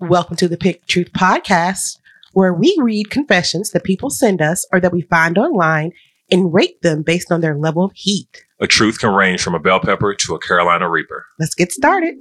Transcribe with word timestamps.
Welcome 0.00 0.36
to 0.36 0.48
the 0.48 0.56
Pick 0.56 0.86
Truth 0.86 1.12
Podcast, 1.12 1.98
where 2.32 2.54
we 2.54 2.74
read 2.80 3.10
confessions 3.10 3.72
that 3.72 3.84
people 3.84 4.08
send 4.08 4.40
us 4.40 4.66
or 4.72 4.80
that 4.80 4.94
we 4.94 5.02
find 5.02 5.36
online 5.36 5.92
and 6.30 6.54
rate 6.54 6.80
them 6.80 7.02
based 7.02 7.30
on 7.30 7.42
their 7.42 7.54
level 7.54 7.84
of 7.84 7.92
heat. 7.94 8.46
A 8.60 8.66
truth 8.66 8.98
can 8.98 9.10
range 9.10 9.42
from 9.42 9.54
a 9.54 9.58
bell 9.58 9.78
pepper 9.78 10.14
to 10.14 10.34
a 10.34 10.40
Carolina 10.40 10.88
Reaper. 10.88 11.26
Let's 11.38 11.54
get 11.54 11.70
started. 11.70 12.14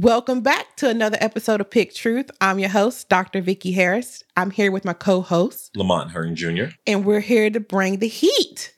Welcome 0.00 0.40
back 0.40 0.76
to 0.76 0.88
another 0.88 1.18
episode 1.20 1.60
of 1.60 1.68
Pick 1.68 1.92
Truth. 1.94 2.30
I'm 2.40 2.58
your 2.58 2.70
host, 2.70 3.10
Dr. 3.10 3.42
Vicki 3.42 3.72
Harris. 3.72 4.24
I'm 4.34 4.50
here 4.50 4.72
with 4.72 4.82
my 4.82 4.94
co-host, 4.94 5.76
Lamont 5.76 6.12
Hearn 6.12 6.34
Jr. 6.34 6.68
and 6.86 7.04
we're 7.04 7.20
here 7.20 7.50
to 7.50 7.60
bring 7.60 7.98
the 7.98 8.08
heat. 8.08 8.72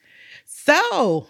So, 0.47 1.29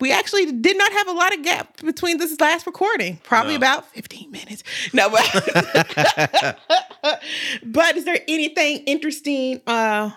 we 0.00 0.12
actually 0.12 0.52
did 0.52 0.76
not 0.76 0.92
have 0.92 1.08
a 1.08 1.12
lot 1.12 1.34
of 1.34 1.42
gap 1.42 1.78
between 1.80 2.18
this 2.18 2.38
last 2.38 2.66
recording, 2.66 3.18
probably 3.22 3.52
No. 3.54 3.56
about 3.56 3.86
15 3.86 4.30
minutes. 4.30 4.62
No, 4.92 5.08
but, 5.08 6.58
but 7.64 7.96
is 7.96 8.04
there 8.04 8.18
anything 8.28 8.80
interesting 8.84 9.62
uh, 9.66 10.10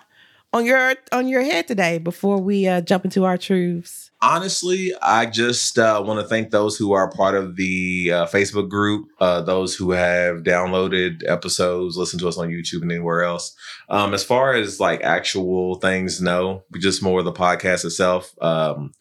on 0.51 0.65
your 0.65 0.95
on 1.13 1.29
your 1.29 1.43
head 1.43 1.69
today 1.69 1.99
before 1.99 2.41
we 2.41 2.67
uh, 2.67 2.81
jump 2.81 3.05
into 3.05 3.23
our 3.23 3.37
truths? 3.37 4.08
Honestly, 4.21 4.91
I 5.01 5.27
just 5.27 5.79
uh, 5.79 6.03
want 6.05 6.19
to 6.19 6.27
thank 6.27 6.51
those 6.51 6.75
who 6.75 6.91
are 6.91 7.09
part 7.09 7.35
of 7.35 7.55
the 7.55 8.11
uh, 8.11 8.25
Facebook 8.25 8.67
group, 8.67 9.07
uh, 9.21 9.41
those 9.41 9.75
who 9.75 9.91
have 9.91 10.43
downloaded 10.43 11.21
episodes, 11.25 11.95
listened 11.95 12.19
to 12.21 12.27
us 12.27 12.37
on 12.37 12.49
YouTube 12.49 12.81
and 12.81 12.91
anywhere 12.91 13.23
else. 13.23 13.55
Um, 13.87 14.13
as 14.13 14.23
far 14.23 14.53
as 14.53 14.77
like 14.77 15.01
actual 15.03 15.75
things, 15.75 16.21
no, 16.21 16.63
just 16.79 17.01
more 17.01 17.19
of 17.19 17.25
the 17.25 17.31
podcast 17.31 17.85
itself. 17.85 18.35
Um, 18.41 18.91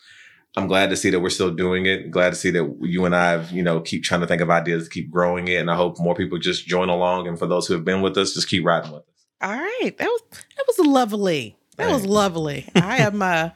I'm 0.56 0.68
glad 0.68 0.90
to 0.90 0.96
see 0.96 1.10
that 1.10 1.20
we're 1.20 1.30
still 1.30 1.52
doing 1.52 1.86
it. 1.86 2.12
Glad 2.12 2.30
to 2.30 2.36
see 2.36 2.50
that 2.50 2.78
you 2.80 3.04
and 3.04 3.14
I 3.14 3.30
have, 3.32 3.50
you 3.50 3.62
know, 3.62 3.80
keep 3.80 4.04
trying 4.04 4.20
to 4.20 4.26
think 4.26 4.40
of 4.40 4.50
ideas 4.50 4.84
to 4.84 4.90
keep 4.90 5.10
growing 5.10 5.48
it. 5.48 5.56
And 5.56 5.70
I 5.70 5.74
hope 5.74 5.98
more 5.98 6.14
people 6.14 6.38
just 6.38 6.66
join 6.66 6.88
along. 6.88 7.26
And 7.26 7.38
for 7.38 7.46
those 7.46 7.66
who 7.66 7.74
have 7.74 7.84
been 7.84 8.02
with 8.02 8.16
us, 8.16 8.34
just 8.34 8.48
keep 8.48 8.64
riding 8.64 8.92
with 8.92 9.02
us. 9.02 9.08
All 9.40 9.50
right, 9.50 9.96
that 9.98 10.06
was 10.06 10.22
that 10.30 10.64
was 10.66 10.78
lovely. 10.78 11.56
That 11.76 11.92
was 11.92 12.04
lovely. 12.04 12.68
I 12.74 12.98
am. 12.98 13.22
uh 13.22 13.50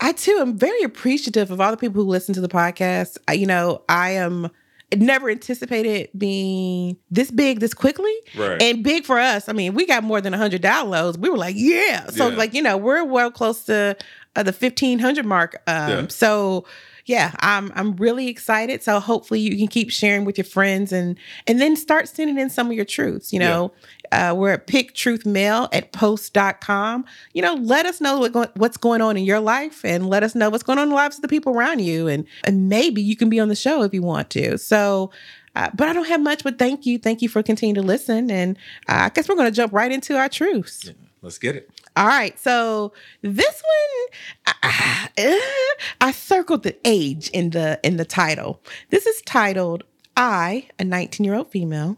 I 0.00 0.12
too 0.12 0.36
am 0.40 0.56
very 0.58 0.82
appreciative 0.82 1.50
of 1.50 1.60
all 1.60 1.70
the 1.70 1.76
people 1.76 2.02
who 2.02 2.08
listen 2.10 2.34
to 2.34 2.40
the 2.40 2.48
podcast. 2.48 3.16
I, 3.28 3.32
you 3.34 3.46
know, 3.46 3.82
I 3.88 4.10
am 4.10 4.50
never 4.96 5.30
anticipated 5.30 6.08
being 6.16 6.96
this 7.10 7.30
big 7.30 7.60
this 7.60 7.74
quickly 7.74 8.12
Right. 8.36 8.60
and 8.62 8.82
big 8.84 9.04
for 9.04 9.18
us. 9.18 9.48
I 9.48 9.52
mean, 9.52 9.74
we 9.74 9.86
got 9.86 10.04
more 10.04 10.20
than 10.20 10.32
100 10.32 10.62
downloads. 10.62 11.16
We 11.16 11.30
were 11.30 11.38
like, 11.38 11.54
yeah. 11.58 12.10
So 12.10 12.28
Yeah. 12.28 12.36
like, 12.36 12.54
you 12.54 12.62
know, 12.62 12.76
we're 12.76 13.02
well 13.04 13.30
close 13.30 13.64
to 13.64 13.96
uh, 14.36 14.42
the 14.42 14.52
1500 14.52 15.24
mark. 15.24 15.56
Um 15.66 15.88
Yeah. 15.90 16.06
so 16.08 16.64
yeah, 17.06 17.32
I'm 17.40 17.70
I'm 17.74 17.96
really 17.96 18.28
excited. 18.28 18.82
So 18.82 18.98
hopefully 18.98 19.40
you 19.40 19.56
can 19.56 19.68
keep 19.68 19.90
sharing 19.90 20.24
with 20.24 20.38
your 20.38 20.44
friends 20.46 20.92
and 20.92 21.18
and 21.46 21.60
then 21.60 21.76
start 21.76 22.08
sending 22.08 22.38
in 22.38 22.48
some 22.48 22.68
of 22.68 22.72
your 22.72 22.84
truths, 22.84 23.32
you 23.32 23.38
know. 23.38 23.72
Uh, 24.12 24.32
we're 24.36 24.52
at 24.52 24.66
pick 24.66 24.94
truth 24.94 25.26
mail 25.26 25.68
at 25.72 25.92
post.com. 25.92 27.04
You 27.32 27.42
know, 27.42 27.54
let 27.54 27.84
us 27.84 28.00
know 28.00 28.18
what 28.18 28.32
go- 28.32 28.50
what's 28.54 28.76
going 28.76 29.00
on 29.00 29.16
in 29.16 29.24
your 29.24 29.40
life 29.40 29.84
and 29.84 30.08
let 30.08 30.22
us 30.22 30.34
know 30.34 30.50
what's 30.50 30.62
going 30.62 30.78
on 30.78 30.84
in 30.84 30.88
the 30.90 30.94
lives 30.94 31.16
of 31.16 31.22
the 31.22 31.28
people 31.28 31.52
around 31.52 31.80
you. 31.80 32.06
And, 32.06 32.24
and 32.44 32.68
maybe 32.68 33.02
you 33.02 33.16
can 33.16 33.28
be 33.28 33.40
on 33.40 33.48
the 33.48 33.56
show 33.56 33.82
if 33.82 33.92
you 33.92 34.02
want 34.02 34.30
to. 34.30 34.56
So, 34.56 35.10
uh, 35.56 35.70
but 35.74 35.88
I 35.88 35.92
don't 35.92 36.06
have 36.06 36.20
much, 36.20 36.44
but 36.44 36.58
thank 36.58 36.86
you. 36.86 36.98
Thank 36.98 37.22
you 37.22 37.28
for 37.28 37.42
continuing 37.42 37.74
to 37.74 37.82
listen. 37.82 38.30
And 38.30 38.56
uh, 38.88 39.06
I 39.06 39.08
guess 39.08 39.28
we're 39.28 39.36
going 39.36 39.50
to 39.50 39.56
jump 39.56 39.72
right 39.72 39.90
into 39.90 40.16
our 40.16 40.28
truths. 40.28 40.90
Let's 41.22 41.38
get 41.38 41.56
it. 41.56 41.70
All 41.96 42.06
right. 42.06 42.38
So 42.38 42.92
this 43.22 43.62
one, 43.62 44.54
I, 44.62 45.80
I 46.00 46.12
circled 46.12 46.62
the 46.64 46.76
age 46.84 47.28
in 47.30 47.50
the 47.50 47.78
in 47.82 47.96
the 47.96 48.04
title. 48.04 48.60
This 48.90 49.06
is 49.06 49.22
titled 49.22 49.84
"I, 50.16 50.68
a 50.78 50.84
19 50.84 51.24
year 51.24 51.34
old 51.34 51.50
female, 51.50 51.96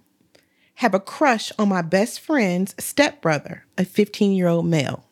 have 0.77 0.95
a 0.95 1.01
crush 1.01 1.51
on 1.59 1.71
my 1.71 1.83
best 1.83 2.21
friend's 2.21 2.75
stepbrother, 2.79 3.65
a 3.79 3.85
15 3.85 4.33
year 4.33 4.49
old 4.49 4.67
male." 4.67 5.05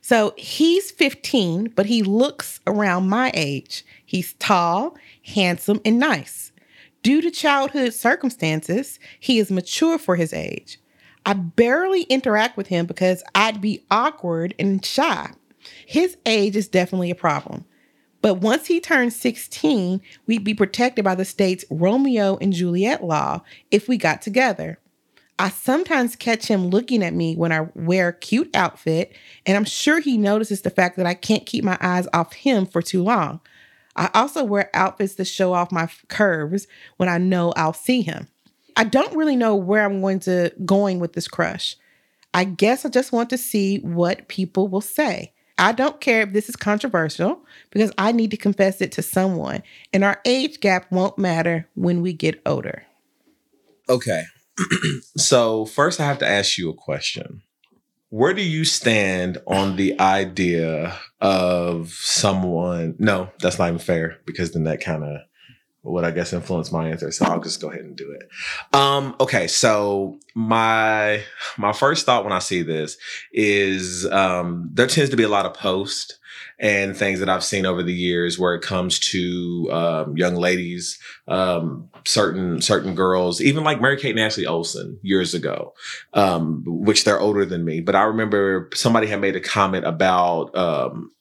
So 0.00 0.32
he's 0.38 0.90
15, 0.90 1.72
but 1.74 1.86
he 1.86 2.02
looks 2.02 2.60
around 2.66 3.08
my 3.08 3.30
age. 3.34 3.84
He's 4.04 4.34
tall, 4.34 4.96
handsome, 5.22 5.80
and 5.84 5.98
nice. 5.98 6.52
Due 7.02 7.20
to 7.20 7.30
childhood 7.30 7.94
circumstances, 7.94 8.98
he 9.20 9.38
is 9.38 9.50
mature 9.50 9.98
for 9.98 10.16
his 10.16 10.32
age. 10.32 10.78
I 11.28 11.34
barely 11.34 12.04
interact 12.04 12.56
with 12.56 12.68
him 12.68 12.86
because 12.86 13.22
I'd 13.34 13.60
be 13.60 13.84
awkward 13.90 14.54
and 14.58 14.82
shy. 14.82 15.30
His 15.84 16.16
age 16.24 16.56
is 16.56 16.68
definitely 16.68 17.10
a 17.10 17.14
problem. 17.14 17.66
But 18.22 18.36
once 18.36 18.66
he 18.66 18.80
turns 18.80 19.14
16, 19.16 20.00
we'd 20.26 20.42
be 20.42 20.54
protected 20.54 21.04
by 21.04 21.14
the 21.14 21.26
state's 21.26 21.66
Romeo 21.70 22.38
and 22.40 22.54
Juliet 22.54 23.04
law 23.04 23.42
if 23.70 23.88
we 23.88 23.98
got 23.98 24.22
together. 24.22 24.78
I 25.38 25.50
sometimes 25.50 26.16
catch 26.16 26.46
him 26.46 26.68
looking 26.70 27.02
at 27.02 27.12
me 27.12 27.36
when 27.36 27.52
I 27.52 27.68
wear 27.74 28.08
a 28.08 28.14
cute 28.14 28.48
outfit, 28.56 29.14
and 29.44 29.54
I'm 29.54 29.66
sure 29.66 30.00
he 30.00 30.16
notices 30.16 30.62
the 30.62 30.70
fact 30.70 30.96
that 30.96 31.04
I 31.04 31.12
can't 31.12 31.44
keep 31.44 31.62
my 31.62 31.76
eyes 31.82 32.08
off 32.14 32.32
him 32.32 32.64
for 32.64 32.80
too 32.80 33.02
long. 33.02 33.42
I 33.94 34.08
also 34.14 34.44
wear 34.44 34.70
outfits 34.72 35.16
to 35.16 35.26
show 35.26 35.52
off 35.52 35.72
my 35.72 35.90
curves 36.08 36.66
when 36.96 37.10
I 37.10 37.18
know 37.18 37.52
I'll 37.54 37.74
see 37.74 38.00
him. 38.00 38.28
I 38.78 38.84
don't 38.84 39.16
really 39.16 39.34
know 39.34 39.56
where 39.56 39.84
I'm 39.84 40.00
going 40.00 40.20
to 40.20 40.52
going 40.64 41.00
with 41.00 41.14
this 41.14 41.26
crush. 41.26 41.76
I 42.32 42.44
guess 42.44 42.86
I 42.86 42.90
just 42.90 43.10
want 43.10 43.28
to 43.30 43.36
see 43.36 43.78
what 43.78 44.28
people 44.28 44.68
will 44.68 44.80
say. 44.80 45.32
I 45.58 45.72
don't 45.72 46.00
care 46.00 46.22
if 46.22 46.32
this 46.32 46.48
is 46.48 46.54
controversial 46.54 47.44
because 47.70 47.90
I 47.98 48.12
need 48.12 48.30
to 48.30 48.36
confess 48.36 48.80
it 48.80 48.92
to 48.92 49.02
someone, 49.02 49.64
and 49.92 50.04
our 50.04 50.20
age 50.24 50.60
gap 50.60 50.92
won't 50.92 51.18
matter 51.18 51.68
when 51.74 52.00
we 52.00 52.12
get 52.12 52.40
older. 52.46 52.84
Okay. 53.88 54.22
so 55.16 55.64
first 55.64 55.98
I 55.98 56.04
have 56.04 56.18
to 56.18 56.28
ask 56.28 56.56
you 56.56 56.70
a 56.70 56.74
question. 56.74 57.42
Where 58.10 58.32
do 58.32 58.42
you 58.42 58.64
stand 58.64 59.38
on 59.48 59.74
the 59.74 59.98
idea 59.98 60.96
of 61.20 61.90
someone? 61.90 62.94
No, 63.00 63.30
that's 63.40 63.58
not 63.58 63.68
even 63.68 63.78
fair 63.80 64.18
because 64.24 64.52
then 64.52 64.64
that 64.64 64.80
kind 64.80 65.02
of 65.02 65.18
would 65.82 66.04
I 66.04 66.10
guess 66.10 66.32
influence 66.32 66.72
my 66.72 66.88
answer. 66.88 67.10
So 67.10 67.24
I'll 67.24 67.40
just 67.40 67.60
go 67.60 67.70
ahead 67.70 67.82
and 67.82 67.96
do 67.96 68.10
it. 68.12 68.28
Um, 68.76 69.16
okay, 69.20 69.46
so 69.46 70.18
my 70.34 71.22
my 71.56 71.72
first 71.72 72.06
thought 72.06 72.24
when 72.24 72.32
I 72.32 72.40
see 72.40 72.62
this 72.62 72.96
is 73.32 74.06
um 74.06 74.70
there 74.72 74.86
tends 74.86 75.10
to 75.10 75.16
be 75.16 75.22
a 75.22 75.28
lot 75.28 75.46
of 75.46 75.54
posts 75.54 76.18
and 76.60 76.96
things 76.96 77.20
that 77.20 77.28
I've 77.28 77.44
seen 77.44 77.66
over 77.66 77.82
the 77.82 77.94
years 77.94 78.38
where 78.38 78.54
it 78.54 78.62
comes 78.62 78.98
to 79.10 79.68
um, 79.70 80.16
young 80.16 80.34
ladies 80.34 80.98
um, 81.28 81.88
certain 82.04 82.60
certain 82.60 82.94
girls, 82.94 83.40
even 83.40 83.64
like 83.64 83.80
Mary 83.80 83.96
Kate 83.96 84.10
and 84.10 84.20
Ashley 84.20 84.46
Olsen 84.46 84.98
years 85.02 85.34
ago, 85.34 85.74
um, 86.14 86.64
which 86.66 87.04
they're 87.04 87.20
older 87.20 87.44
than 87.44 87.64
me. 87.64 87.80
But 87.80 87.94
I 87.94 88.02
remember 88.02 88.70
somebody 88.74 89.06
had 89.06 89.20
made 89.20 89.36
a 89.36 89.40
comment 89.40 89.86
about 89.86 90.56
um, 90.56 91.12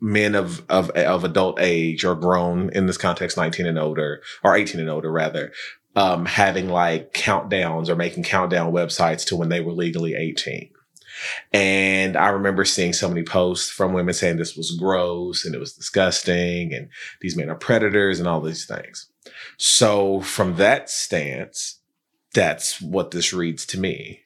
men 0.00 0.34
of 0.34 0.64
of 0.68 0.90
of 0.90 1.24
adult 1.24 1.58
age 1.60 2.04
or 2.04 2.14
grown 2.14 2.70
in 2.70 2.86
this 2.86 2.98
context, 2.98 3.36
nineteen 3.36 3.66
and 3.66 3.78
older 3.78 4.22
or 4.42 4.56
eighteen 4.56 4.80
and 4.80 4.90
older 4.90 5.10
rather. 5.10 5.52
Um, 5.94 6.26
having 6.26 6.68
like 6.68 7.14
countdowns 7.14 7.88
or 7.88 7.96
making 7.96 8.24
countdown 8.24 8.70
websites 8.70 9.24
to 9.28 9.36
when 9.36 9.48
they 9.48 9.62
were 9.62 9.72
legally 9.72 10.14
18. 10.14 10.68
And 11.52 12.16
I 12.16 12.28
remember 12.28 12.66
seeing 12.66 12.92
so 12.92 13.08
many 13.08 13.22
posts 13.22 13.70
from 13.70 13.92
women 13.92 14.12
saying 14.12 14.36
this 14.36 14.56
was 14.56 14.72
gross 14.72 15.46
and 15.46 15.54
it 15.54 15.58
was 15.58 15.72
disgusting 15.72 16.74
and 16.74 16.88
these 17.22 17.34
men 17.34 17.48
are 17.48 17.54
predators 17.54 18.18
and 18.18 18.28
all 18.28 18.42
these 18.42 18.66
things. 18.66 19.08
So 19.56 20.20
from 20.20 20.56
that 20.56 20.90
stance, 20.90 21.80
that's 22.34 22.80
what 22.82 23.10
this 23.10 23.32
reads 23.32 23.64
to 23.66 23.80
me 23.80 24.20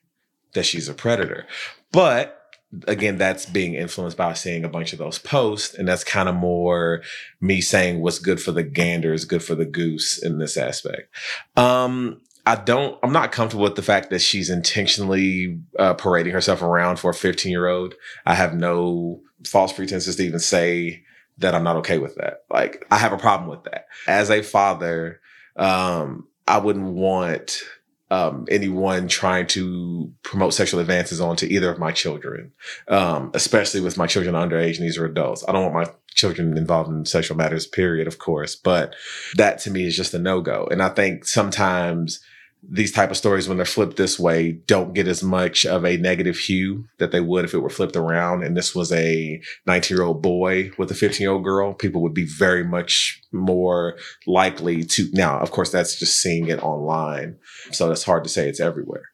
that 0.54 0.66
she's 0.66 0.88
a 0.88 0.94
predator. 0.94 1.46
But 1.92 2.39
again, 2.86 3.18
that's 3.18 3.46
being 3.46 3.74
influenced 3.74 4.16
by 4.16 4.32
seeing 4.32 4.64
a 4.64 4.68
bunch 4.68 4.92
of 4.92 4.98
those 4.98 5.18
posts. 5.18 5.74
And 5.74 5.88
that's 5.88 6.04
kind 6.04 6.28
of 6.28 6.34
more 6.34 7.02
me 7.40 7.60
saying 7.60 8.00
what's 8.00 8.18
good 8.18 8.40
for 8.40 8.52
the 8.52 8.62
gander 8.62 9.12
is 9.12 9.24
good 9.24 9.42
for 9.42 9.54
the 9.54 9.64
goose 9.64 10.18
in 10.18 10.38
this 10.38 10.56
aspect. 10.56 11.14
Um, 11.56 12.20
I 12.46 12.56
don't, 12.56 12.98
I'm 13.02 13.12
not 13.12 13.32
comfortable 13.32 13.64
with 13.64 13.76
the 13.76 13.82
fact 13.82 14.10
that 14.10 14.20
she's 14.20 14.50
intentionally 14.50 15.60
uh, 15.78 15.94
parading 15.94 16.32
herself 16.32 16.62
around 16.62 16.98
for 16.98 17.10
a 17.10 17.14
15 17.14 17.50
year 17.50 17.68
old. 17.68 17.94
I 18.24 18.34
have 18.34 18.54
no 18.54 19.20
false 19.44 19.72
pretenses 19.72 20.16
to 20.16 20.22
even 20.22 20.40
say 20.40 21.04
that 21.38 21.54
I'm 21.54 21.64
not 21.64 21.76
okay 21.76 21.98
with 21.98 22.16
that. 22.16 22.44
Like, 22.50 22.86
I 22.90 22.98
have 22.98 23.12
a 23.12 23.18
problem 23.18 23.50
with 23.50 23.64
that. 23.64 23.86
As 24.06 24.30
a 24.30 24.42
father, 24.42 25.20
um, 25.56 26.28
I 26.46 26.58
wouldn't 26.58 26.94
want 26.94 27.62
um, 28.10 28.46
anyone 28.50 29.06
trying 29.06 29.46
to 29.48 30.12
promote 30.22 30.52
sexual 30.52 30.80
advances 30.80 31.20
onto 31.20 31.46
either 31.46 31.70
of 31.70 31.78
my 31.78 31.92
children, 31.92 32.52
um, 32.88 33.30
especially 33.34 33.80
with 33.80 33.96
my 33.96 34.06
children 34.06 34.34
underage 34.34 34.76
and 34.76 34.84
these 34.84 34.98
are 34.98 35.06
adults. 35.06 35.44
I 35.46 35.52
don't 35.52 35.72
want 35.72 35.88
my 35.88 35.94
children 36.14 36.56
involved 36.58 36.90
in 36.90 37.04
sexual 37.04 37.36
matters, 37.36 37.66
period, 37.66 38.08
of 38.08 38.18
course. 38.18 38.56
But 38.56 38.94
that 39.36 39.58
to 39.60 39.70
me 39.70 39.84
is 39.84 39.96
just 39.96 40.14
a 40.14 40.18
no 40.18 40.40
go. 40.40 40.66
And 40.70 40.82
I 40.82 40.88
think 40.88 41.24
sometimes 41.24 42.20
these 42.62 42.92
type 42.92 43.10
of 43.10 43.16
stories, 43.16 43.48
when 43.48 43.56
they're 43.56 43.66
flipped 43.66 43.96
this 43.96 44.18
way, 44.18 44.52
don't 44.52 44.92
get 44.92 45.08
as 45.08 45.22
much 45.22 45.64
of 45.64 45.84
a 45.84 45.96
negative 45.96 46.36
hue 46.36 46.84
that 46.98 47.10
they 47.10 47.20
would 47.20 47.44
if 47.44 47.54
it 47.54 47.60
were 47.60 47.70
flipped 47.70 47.96
around. 47.96 48.42
And 48.42 48.56
this 48.56 48.74
was 48.74 48.92
a 48.92 49.40
19 49.66 49.96
year 49.96 50.04
old 50.04 50.22
boy 50.22 50.70
with 50.76 50.90
a 50.90 50.94
15 50.94 51.24
year 51.24 51.32
old 51.32 51.44
girl. 51.44 51.72
People 51.72 52.02
would 52.02 52.14
be 52.14 52.26
very 52.26 52.64
much 52.64 53.22
more 53.32 53.96
likely 54.26 54.84
to. 54.84 55.08
Now, 55.12 55.38
of 55.38 55.50
course, 55.50 55.70
that's 55.70 55.98
just 55.98 56.20
seeing 56.20 56.48
it 56.48 56.62
online. 56.62 57.38
So 57.72 57.88
that's 57.88 58.04
hard 58.04 58.24
to 58.24 58.30
say 58.30 58.48
it's 58.48 58.60
everywhere. 58.60 59.08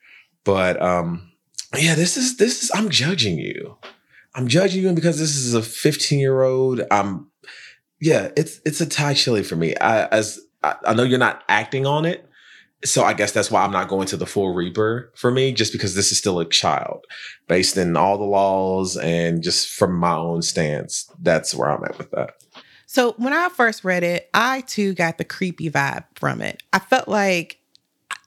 But, 0.44 0.81
um, 0.82 1.32
yeah, 1.76 1.94
this 1.94 2.16
is, 2.16 2.37
this 2.37 2.64
is, 2.64 2.70
I'm 2.75 2.90
judging 2.90 3.38
you. 3.38 3.76
I'm 4.34 4.48
judging 4.48 4.82
you 4.82 4.93
because 4.93 5.19
this 5.19 5.37
is 5.37 5.54
a 5.54 5.62
15 5.62 6.19
year 6.19 6.43
old. 6.43 6.82
I'm, 6.90 7.31
yeah, 8.00 8.31
it's, 8.37 8.60
it's 8.66 8.81
a 8.81 8.87
Thai 8.87 9.14
chili 9.14 9.43
for 9.43 9.56
me. 9.56 9.76
I, 9.76 10.06
as, 10.06 10.40
I 10.62 10.94
know 10.94 11.04
you're 11.04 11.19
not 11.19 11.44
acting 11.48 11.87
on 11.87 12.04
it 12.04 12.25
so 12.84 13.05
I 13.05 13.14
guess 13.14 13.32
that's 13.32 13.50
why 13.50 13.64
I'm 13.64 13.73
not 13.73 13.88
going 13.88 14.06
to 14.08 14.17
the 14.17 14.26
full 14.26 14.55
Reaper 14.55 15.12
for 15.17 15.31
me, 15.31 15.52
just 15.52 15.73
because 15.73 15.94
this 15.94 16.12
is 16.12 16.19
still 16.19 16.40
a 16.40 16.49
child, 16.49 17.05
based 17.49 17.76
in 17.76 17.96
all 17.96 18.19
the 18.19 18.25
laws 18.25 18.96
and 18.96 19.43
just 19.43 19.69
from 19.69 19.94
my 19.96 20.14
own 20.14 20.43
stance. 20.43 21.11
That's 21.20 21.55
where 21.55 21.70
I'm 21.70 21.84
at 21.84 21.99
with 21.99 22.11
that. 22.12 22.34
So 22.87 23.12
when 23.19 23.32
I 23.32 23.49
first 23.49 23.84
read 23.84 24.05
it, 24.05 24.31
I 24.32 24.61
too 24.62 24.94
got 24.94 25.19
the 25.19 25.25
creepy 25.25 25.70
vibe 25.70 26.05
from 26.14 26.40
it. 26.40 26.62
I 26.73 26.78
felt 26.78 27.08
like 27.08 27.56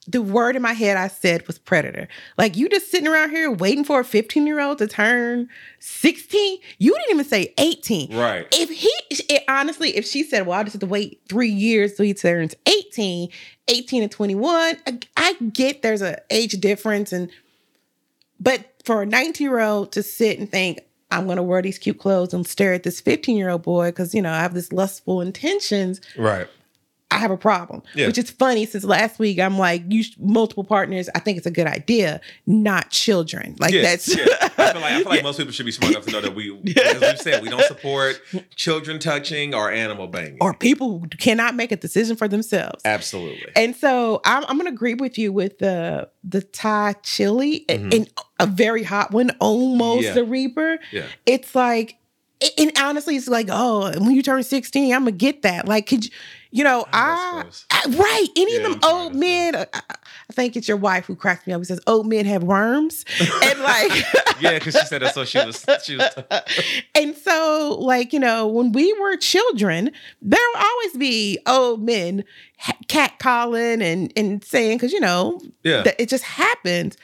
the 0.10 0.22
word 0.24 0.56
in 0.56 0.62
my 0.62 0.74
head 0.74 0.98
I 0.98 1.08
said 1.08 1.46
was 1.46 1.60
predator. 1.60 2.08
Like 2.38 2.58
you 2.58 2.68
just 2.68 2.90
sitting 2.90 3.08
around 3.08 3.30
here 3.30 3.52
waiting 3.52 3.84
for 3.84 4.00
a 4.00 4.04
15 4.04 4.48
year 4.48 4.60
old 4.60 4.80
to 4.80 4.88
turn 4.88 5.48
16. 5.80 6.60
You 6.80 6.94
didn't 6.94 7.12
even 7.12 7.26
say 7.26 7.54
18. 7.60 8.18
Right. 8.18 8.48
If 8.52 8.70
he, 8.70 8.92
it, 9.12 9.44
honestly, 9.48 9.96
if 9.96 10.06
she 10.06 10.24
said, 10.24 10.48
well, 10.48 10.60
I 10.60 10.64
just 10.64 10.74
have 10.74 10.80
to 10.80 10.88
wait 10.88 11.22
three 11.30 11.50
years 11.50 11.94
till 11.94 12.06
he 12.06 12.16
turns 12.16 12.56
18, 12.66 13.30
18 13.68 14.04
and 14.04 14.12
21, 14.12 14.78
I, 14.88 15.00
I 15.16 15.34
get 15.54 15.84
there's 15.84 16.02
a 16.02 16.20
age 16.32 16.54
difference. 16.54 17.14
And, 17.14 17.30
but 18.40 18.66
for 18.86 19.04
a 19.04 19.06
19 19.06 19.46
year 19.46 19.60
old 19.60 19.92
to 19.92 20.02
sit 20.02 20.40
and 20.40 20.50
think, 20.50 20.80
I'm 21.12 21.26
going 21.26 21.38
to 21.38 21.44
wear 21.44 21.62
these 21.62 21.78
cute 21.78 22.00
clothes 22.00 22.34
and 22.34 22.46
stare 22.46 22.74
at 22.74 22.84
this 22.84 23.00
15 23.00 23.38
year 23.38 23.50
old 23.50 23.62
boy 23.62 23.90
because, 23.90 24.16
you 24.16 24.22
know, 24.24 24.32
I 24.32 24.40
have 24.40 24.54
this 24.56 24.72
lustful 24.72 25.22
intentions. 25.22 26.02
Right. 26.18 26.48
I 27.12 27.18
have 27.18 27.32
a 27.32 27.38
problem. 27.38 27.82
Yeah. 27.96 28.06
Which 28.08 28.20
is 28.20 28.30
funny 28.30 28.66
since 28.68 28.84
last 28.84 29.18
week 29.18 29.40
I'm 29.40 29.58
like, 29.58 29.84
you 29.90 30.04
sh- 30.04 30.16
multiple 30.20 30.64
partners. 30.64 31.10
I 31.16 31.20
think 31.20 31.38
it's 31.40 31.48
a 31.48 31.52
good 31.52 31.66
idea, 31.66 32.22
not 32.46 32.92
children. 32.92 33.56
Like 33.60 33.74
Yeah, 33.74 33.82
that's. 33.82 34.16
yeah. 34.16 34.26
I 34.42 34.48
feel 34.74 34.82
like, 34.82 34.84
I 34.84 34.98
feel 35.02 35.06
like 35.10 35.24
most 35.24 35.38
people 35.38 35.52
should 35.52 35.66
be 35.66 35.72
smart 35.72 35.94
enough 35.94 36.06
to 36.06 36.12
know 36.12 36.22
that 36.22 36.36
we, 36.36 36.52
as 36.78 37.02
we 37.02 37.16
said, 37.18 37.42
we 37.42 37.50
don't 37.50 37.64
support 37.66 38.22
children 38.56 39.00
touching 39.00 39.56
or 39.56 39.72
animal 39.72 40.06
banging. 40.08 40.38
or 40.40 40.54
people 40.54 41.00
who 41.00 41.08
cannot 41.08 41.56
make 41.56 41.72
a 41.72 41.78
decision 41.78 42.16
for 42.16 42.28
themselves. 42.28 42.82
Absolutely. 42.86 43.52
And 43.56 43.76
so 43.76 44.22
I'm, 44.24 44.44
I'm 44.48 44.58
going 44.58 44.68
to 44.70 44.74
agree 44.74 44.94
with 44.94 45.18
you 45.18 45.34
with 45.34 45.58
the 45.58 46.10
the 46.24 46.42
Thai 46.42 46.94
chili 47.02 47.66
Mhm. 47.70 47.96
and 47.96 48.10
a 48.40 48.46
very 48.46 48.84
hot 48.84 49.12
one, 49.12 49.32
almost 49.40 50.04
Yeah. 50.04 50.14
the 50.14 50.24
Reaper. 50.26 50.78
Yeah. 50.92 51.06
It's 51.26 51.56
like, 51.56 51.96
and 52.58 52.72
honestly, 52.80 53.16
it's 53.18 53.28
like, 53.28 53.48
oh, 53.50 53.92
when 54.00 54.12
you 54.12 54.22
turn 54.22 54.44
16, 54.44 54.94
I'm 54.94 55.02
gonna 55.02 55.12
get 55.12 55.42
that. 55.42 55.68
Like, 55.68 55.88
could 55.88 56.06
you, 56.06 56.12
you 56.52 56.64
know, 56.64 56.88
How 56.92 57.16
I, 57.16 57.44
I 57.72 57.86
right? 57.90 58.28
Any 58.36 58.54
Yeah, 58.58 58.66
of 58.66 58.72
them 58.72 58.80
old 58.84 59.16
men. 59.16 59.56
I, 59.56 59.68
I 59.74 59.82
I 60.30 60.34
think 60.34 60.56
it's 60.56 60.68
your 60.68 60.78
wife 60.78 61.06
who 61.06 61.16
cracks 61.16 61.46
me 61.48 61.54
up. 61.54 61.60
Who 61.60 61.66
says 61.66 61.80
old 61.88 62.06
men 62.08 62.26
have 62.26 62.44
worms, 62.44 63.04
and 63.20 63.60
like, 63.62 63.92
yeah, 64.42 64.58
because 64.60 64.76
she 64.76 64.86
said 64.86 65.02
that, 65.02 65.14
so 65.14 65.26
she 65.26 65.40
was, 65.44 65.66
she 65.84 65.96
was. 65.98 66.16
and 66.96 67.16
so, 67.18 67.78
like, 67.80 68.14
you 68.14 68.20
know, 68.20 68.48
when 68.48 68.72
we 68.72 68.94
were 69.00 69.18
children, 69.18 69.92
there 70.22 70.40
will 70.54 70.62
always 70.64 70.98
be 70.98 71.40
old 71.48 71.82
men 71.82 72.24
ha- 72.60 72.78
catcalling 72.88 73.82
and 73.82 74.14
and 74.16 74.44
saying, 74.44 74.78
because 74.78 74.94
you 74.94 75.00
know, 75.00 75.42
Yeah, 75.64 75.82
that 75.84 76.00
it 76.00 76.10
just 76.10 76.24
happens. 76.24 76.96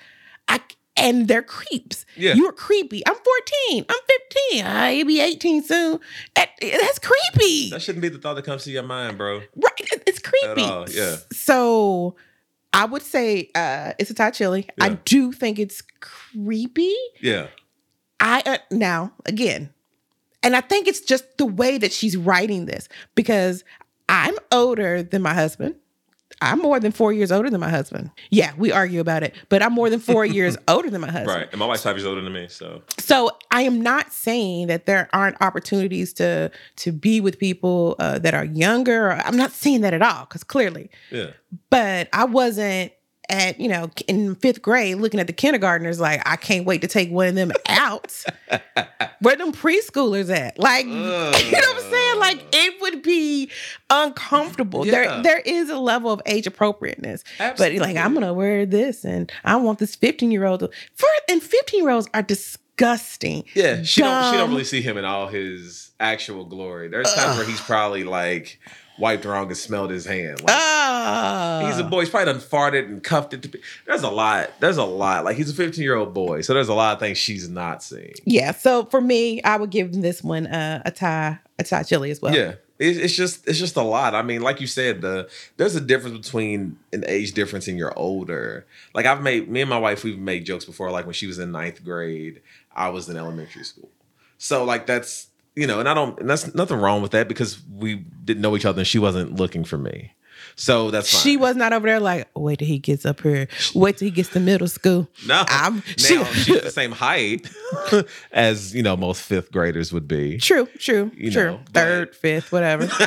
I 0.47 0.59
and 0.97 1.27
they're 1.27 1.43
creeps. 1.43 2.05
yeah. 2.15 2.33
You're 2.33 2.51
creepy. 2.53 3.05
I'm 3.07 3.15
14. 3.69 3.85
I'm 3.89 3.95
15. 4.51 4.65
I'll 4.65 5.05
be 5.05 5.19
18 5.21 5.63
soon. 5.63 5.99
That- 6.35 6.49
that's 6.61 6.99
creepy. 6.99 7.69
that 7.71 7.81
shouldn't 7.81 8.01
be 8.01 8.09
the 8.09 8.17
thought 8.17 8.35
that 8.35 8.45
comes 8.45 8.63
to 8.63 8.71
your 8.71 8.83
mind, 8.83 9.17
bro. 9.17 9.41
right. 9.55 9.71
It's 10.07 10.19
creepy. 10.19 10.93
yeah. 10.93 11.17
So 11.31 12.15
I 12.73 12.85
would 12.85 13.01
say 13.01 13.49
uh 13.55 13.93
it's 13.99 14.09
a 14.09 14.13
Thai 14.13 14.31
chili. 14.31 14.67
I 14.79 14.89
do 15.05 15.31
think 15.31 15.59
it's 15.59 15.81
creepy. 16.01 16.93
Yeah, 17.21 17.47
I 18.19 18.41
uh, 18.45 18.57
now 18.71 19.13
again, 19.25 19.73
and 20.43 20.55
I 20.55 20.61
think 20.61 20.87
it's 20.87 21.01
just 21.01 21.37
the 21.37 21.45
way 21.45 21.77
that 21.77 21.91
she's 21.93 22.15
writing 22.17 22.65
this 22.65 22.87
because 23.15 23.63
I'm 24.09 24.35
older 24.51 25.01
than 25.03 25.21
my 25.21 25.33
husband. 25.33 25.75
I'm 26.41 26.59
more 26.59 26.79
than 26.79 26.91
four 26.91 27.13
years 27.13 27.31
older 27.31 27.49
than 27.49 27.59
my 27.59 27.69
husband. 27.69 28.11
Yeah, 28.29 28.51
we 28.57 28.71
argue 28.71 28.99
about 28.99 29.23
it, 29.23 29.35
but 29.49 29.61
I'm 29.63 29.73
more 29.73 29.89
than 29.89 29.99
four 29.99 30.25
years 30.25 30.57
older 30.67 30.89
than 30.89 31.01
my 31.01 31.11
husband. 31.11 31.27
right. 31.27 31.47
And 31.51 31.59
my 31.59 31.65
wife's 31.65 31.83
five 31.83 31.95
years 31.95 32.05
older 32.05 32.21
than 32.21 32.33
me, 32.33 32.47
so 32.47 32.81
So 32.99 33.31
I 33.51 33.61
am 33.61 33.81
not 33.81 34.11
saying 34.11 34.67
that 34.67 34.85
there 34.85 35.09
aren't 35.13 35.41
opportunities 35.41 36.13
to 36.13 36.51
to 36.77 36.91
be 36.91 37.21
with 37.21 37.39
people 37.39 37.95
uh, 37.99 38.19
that 38.19 38.33
are 38.33 38.45
younger. 38.45 39.11
I'm 39.11 39.37
not 39.37 39.51
saying 39.51 39.81
that 39.81 39.93
at 39.93 40.01
all 40.01 40.25
because 40.25 40.43
clearly, 40.43 40.89
yeah. 41.11 41.31
but 41.69 42.09
I 42.13 42.25
wasn't 42.25 42.91
at 43.29 43.59
you 43.59 43.67
know 43.67 43.89
in 44.07 44.35
fifth 44.35 44.61
grade 44.61 44.97
looking 44.97 45.19
at 45.19 45.27
the 45.27 45.33
kindergartners 45.33 45.99
like 45.99 46.21
I 46.25 46.35
can't 46.35 46.65
wait 46.65 46.81
to 46.81 46.87
take 46.87 47.11
one 47.11 47.27
of 47.27 47.35
them 47.35 47.51
out. 47.67 48.23
Where 49.21 49.35
them 49.35 49.51
preschoolers 49.51 50.35
at? 50.35 50.59
Like 50.59 50.85
you 50.87 50.93
know 50.93 51.31
what 51.31 51.75
I'm 51.75 51.91
saying? 51.91 52.19
Like 52.19 52.45
it 52.53 52.81
would 52.81 53.01
be 53.01 53.49
uncomfortable. 53.89 54.85
Yeah. 54.85 54.91
There 54.91 55.21
there 55.23 55.39
is 55.39 55.69
a 55.69 55.77
level 55.77 56.11
of 56.11 56.21
age 56.25 56.47
appropriateness. 56.47 57.23
But 57.37 57.73
like 57.73 57.97
I'm 57.97 58.13
gonna 58.13 58.33
wear 58.33 58.65
this 58.65 59.03
and 59.03 59.31
I 59.43 59.55
want 59.55 59.79
this 59.79 59.95
15 59.95 60.31
year 60.31 60.45
old. 60.45 60.61
For 60.93 61.07
and 61.29 61.41
15 61.41 61.81
year 61.81 61.89
olds 61.89 62.07
are 62.13 62.21
disgusting. 62.21 63.45
Yeah, 63.53 63.83
she 63.83 64.01
don't. 64.01 64.31
She 64.31 64.37
don't 64.37 64.49
really 64.49 64.63
see 64.63 64.81
him 64.81 64.97
in 64.97 65.05
all 65.05 65.27
his 65.27 65.91
actual 65.99 66.45
glory. 66.45 66.87
There's 66.87 67.11
times 67.13 67.37
where 67.37 67.47
he's 67.47 67.61
probably 67.61 68.03
like 68.03 68.59
wiped 68.97 69.25
around 69.25 69.47
and 69.47 69.57
smelled 69.57 69.89
his 69.91 70.05
hand. 70.05 70.41
Like, 70.41 70.55
Ah, 70.57 71.63
he's 71.67 71.77
a 71.77 71.83
boy. 71.83 72.01
He's 72.01 72.09
probably 72.09 72.31
done 72.33 72.41
farted 72.41 72.85
and 72.85 73.03
cuffed 73.03 73.33
it. 73.33 73.41
To 73.43 73.49
be, 73.49 73.61
there's 73.85 74.03
a 74.03 74.09
lot. 74.09 74.51
There's 74.59 74.77
a 74.77 74.83
lot. 74.83 75.25
Like 75.25 75.37
he's 75.37 75.49
a 75.49 75.53
15 75.53 75.83
year 75.83 75.95
old 75.95 76.13
boy, 76.13 76.41
so 76.41 76.53
there's 76.53 76.69
a 76.69 76.73
lot 76.73 76.93
of 76.93 76.99
things 76.99 77.17
she's 77.17 77.49
not 77.49 77.83
seeing. 77.83 78.13
Yeah. 78.25 78.51
So 78.51 78.85
for 78.85 79.01
me, 79.01 79.41
I 79.43 79.57
would 79.57 79.69
give 79.69 79.93
this 80.01 80.23
one 80.23 80.47
uh, 80.47 80.81
a 80.85 80.91
Thai 80.91 81.39
a 81.59 81.63
Thai 81.63 81.83
chili 81.83 82.11
as 82.11 82.21
well. 82.21 82.35
yeah, 82.35 82.53
it, 82.79 82.97
it's 82.97 83.15
just 83.15 83.47
it's 83.47 83.59
just 83.59 83.75
a 83.75 83.81
lot. 83.83 84.15
I 84.15 84.21
mean, 84.21 84.41
like 84.41 84.59
you 84.61 84.67
said, 84.67 85.01
the 85.01 85.29
there's 85.57 85.75
a 85.75 85.81
difference 85.81 86.17
between 86.25 86.77
an 86.93 87.03
age 87.07 87.33
difference 87.33 87.67
and 87.67 87.77
you're 87.77 87.97
older. 87.97 88.65
Like 88.93 89.05
I've 89.05 89.21
made 89.21 89.49
me 89.49 89.61
and 89.61 89.69
my 89.69 89.77
wife, 89.79 90.03
we've 90.03 90.17
made 90.19 90.45
jokes 90.45 90.65
before. 90.65 90.91
Like 90.91 91.05
when 91.05 91.13
she 91.13 91.27
was 91.27 91.39
in 91.39 91.51
ninth 91.51 91.83
grade, 91.83 92.41
I 92.75 92.89
was 92.89 93.07
in 93.09 93.17
elementary 93.17 93.63
school. 93.63 93.89
So 94.37 94.63
like 94.65 94.85
that's 94.85 95.27
you 95.55 95.67
know, 95.67 95.79
and 95.79 95.87
I 95.89 95.93
don't, 95.93 96.19
and 96.19 96.29
that's 96.29 96.53
nothing 96.55 96.77
wrong 96.77 97.01
with 97.01 97.11
that 97.11 97.27
because 97.27 97.59
we 97.69 97.95
didn't 98.23 98.41
know 98.41 98.55
each 98.55 98.65
other 98.65 98.79
and 98.81 98.87
she 98.87 98.99
wasn't 98.99 99.35
looking 99.35 99.63
for 99.63 99.77
me. 99.77 100.11
So 100.57 100.89
that's 100.89 101.11
fine. 101.11 101.21
She 101.21 101.35
was 101.37 101.55
not 101.57 101.73
over 101.73 101.85
there 101.85 101.99
like, 101.99 102.29
wait 102.33 102.59
till 102.59 102.67
he 102.67 102.79
gets 102.79 103.05
up 103.05 103.19
here. 103.21 103.47
Wait 103.73 103.97
till 103.97 104.05
he 104.05 104.11
gets 104.11 104.29
to 104.29 104.39
middle 104.39 104.67
school. 104.69 105.09
no. 105.27 105.43
I'm 105.49 105.75
now 105.75 105.81
she- 105.97 106.23
she's 106.23 106.61
the 106.61 106.71
same 106.71 106.91
height 106.93 107.49
as 108.31 108.73
you 108.73 108.81
know 108.81 108.95
most 108.95 109.21
fifth 109.21 109.51
graders 109.51 109.91
would 109.91 110.07
be. 110.07 110.37
True, 110.37 110.67
true, 110.79 111.11
You 111.15 111.31
true. 111.31 111.43
know, 111.51 111.59
but- 111.65 111.73
Third, 111.73 112.15
fifth, 112.15 112.51
whatever. 112.53 112.87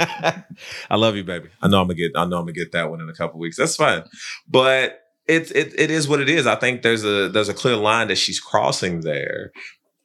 I 0.00 0.96
love 0.96 1.16
you, 1.16 1.24
baby. 1.24 1.48
I 1.62 1.68
know 1.68 1.80
I'm 1.80 1.86
gonna 1.88 1.94
get. 1.94 2.12
I 2.14 2.24
know 2.24 2.38
I'm 2.38 2.42
gonna 2.44 2.52
get 2.52 2.72
that 2.72 2.90
one 2.90 3.00
in 3.00 3.08
a 3.08 3.14
couple 3.14 3.38
weeks. 3.40 3.56
That's 3.56 3.76
fine, 3.76 4.04
but 4.48 5.00
it's 5.26 5.50
it 5.52 5.72
it 5.78 5.90
is 5.90 6.06
what 6.08 6.20
it 6.20 6.28
is. 6.28 6.46
I 6.46 6.54
think 6.56 6.82
there's 6.82 7.04
a 7.04 7.28
there's 7.28 7.48
a 7.48 7.54
clear 7.54 7.76
line 7.76 8.08
that 8.08 8.16
she's 8.16 8.38
crossing 8.40 9.00
there, 9.00 9.50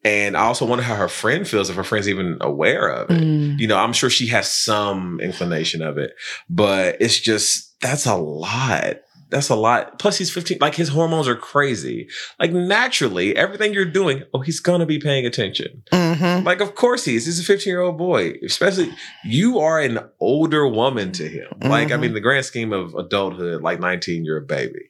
and 0.04 0.36
I 0.36 0.42
also 0.42 0.66
wonder 0.66 0.84
how 0.84 0.96
her 0.96 1.08
friend 1.08 1.48
feels 1.48 1.70
if 1.70 1.76
her 1.76 1.84
friend's 1.84 2.10
even 2.10 2.38
aware 2.42 2.88
of 2.88 3.12
it. 3.12 3.22
Mm. 3.22 3.60
You 3.60 3.68
know, 3.68 3.78
I'm 3.78 3.94
sure 3.94 4.10
she 4.10 4.28
has 4.28 4.50
some 4.50 5.20
inclination 5.20 5.82
of 5.82 5.98
it, 5.98 6.16
but 6.50 6.98
it's 7.00 7.20
just 7.20 7.80
that's 7.82 8.06
a 8.06 8.16
lot. 8.16 8.98
That's 9.32 9.50
a 9.50 9.56
lot. 9.56 9.98
Plus, 9.98 10.18
he's 10.18 10.30
15. 10.32 10.58
Like 10.62 10.76
his 10.76 10.90
hormones 10.90 11.28
are 11.28 11.36
crazy. 11.36 12.10
Like 12.40 12.52
naturally, 12.52 13.36
everything 13.36 13.74
you're 13.74 13.86
doing, 13.86 14.24
oh, 14.34 14.42
he's 14.42 14.60
gonna 14.60 14.86
be 14.86 15.00
paying 15.00 15.26
attention. 15.26 15.84
Mhm. 15.92 16.44
Like, 16.44 16.60
of 16.62 16.76
course 16.76 17.06
he 17.06 17.16
is. 17.16 17.26
He's 17.26 17.40
a 17.40 17.44
15 17.44 17.72
year 17.72 17.82
old 17.82 17.98
boy. 17.98 18.34
Especially, 18.46 18.92
you 19.26 19.60
are 19.60 19.80
an 19.80 20.00
older 20.20 20.68
woman 20.68 21.12
to 21.14 21.28
him. 21.28 21.48
Like, 21.64 21.92
I 21.92 21.96
Mhm. 21.96 22.02
mean, 22.02 22.14
the 22.14 22.20
grand 22.20 22.46
scheme 22.46 22.74
of 22.74 22.94
adulthood, 22.94 23.62
like 23.62 23.80
19, 23.80 24.26
you're 24.26 24.38
a 24.38 24.42
baby. 24.46 24.90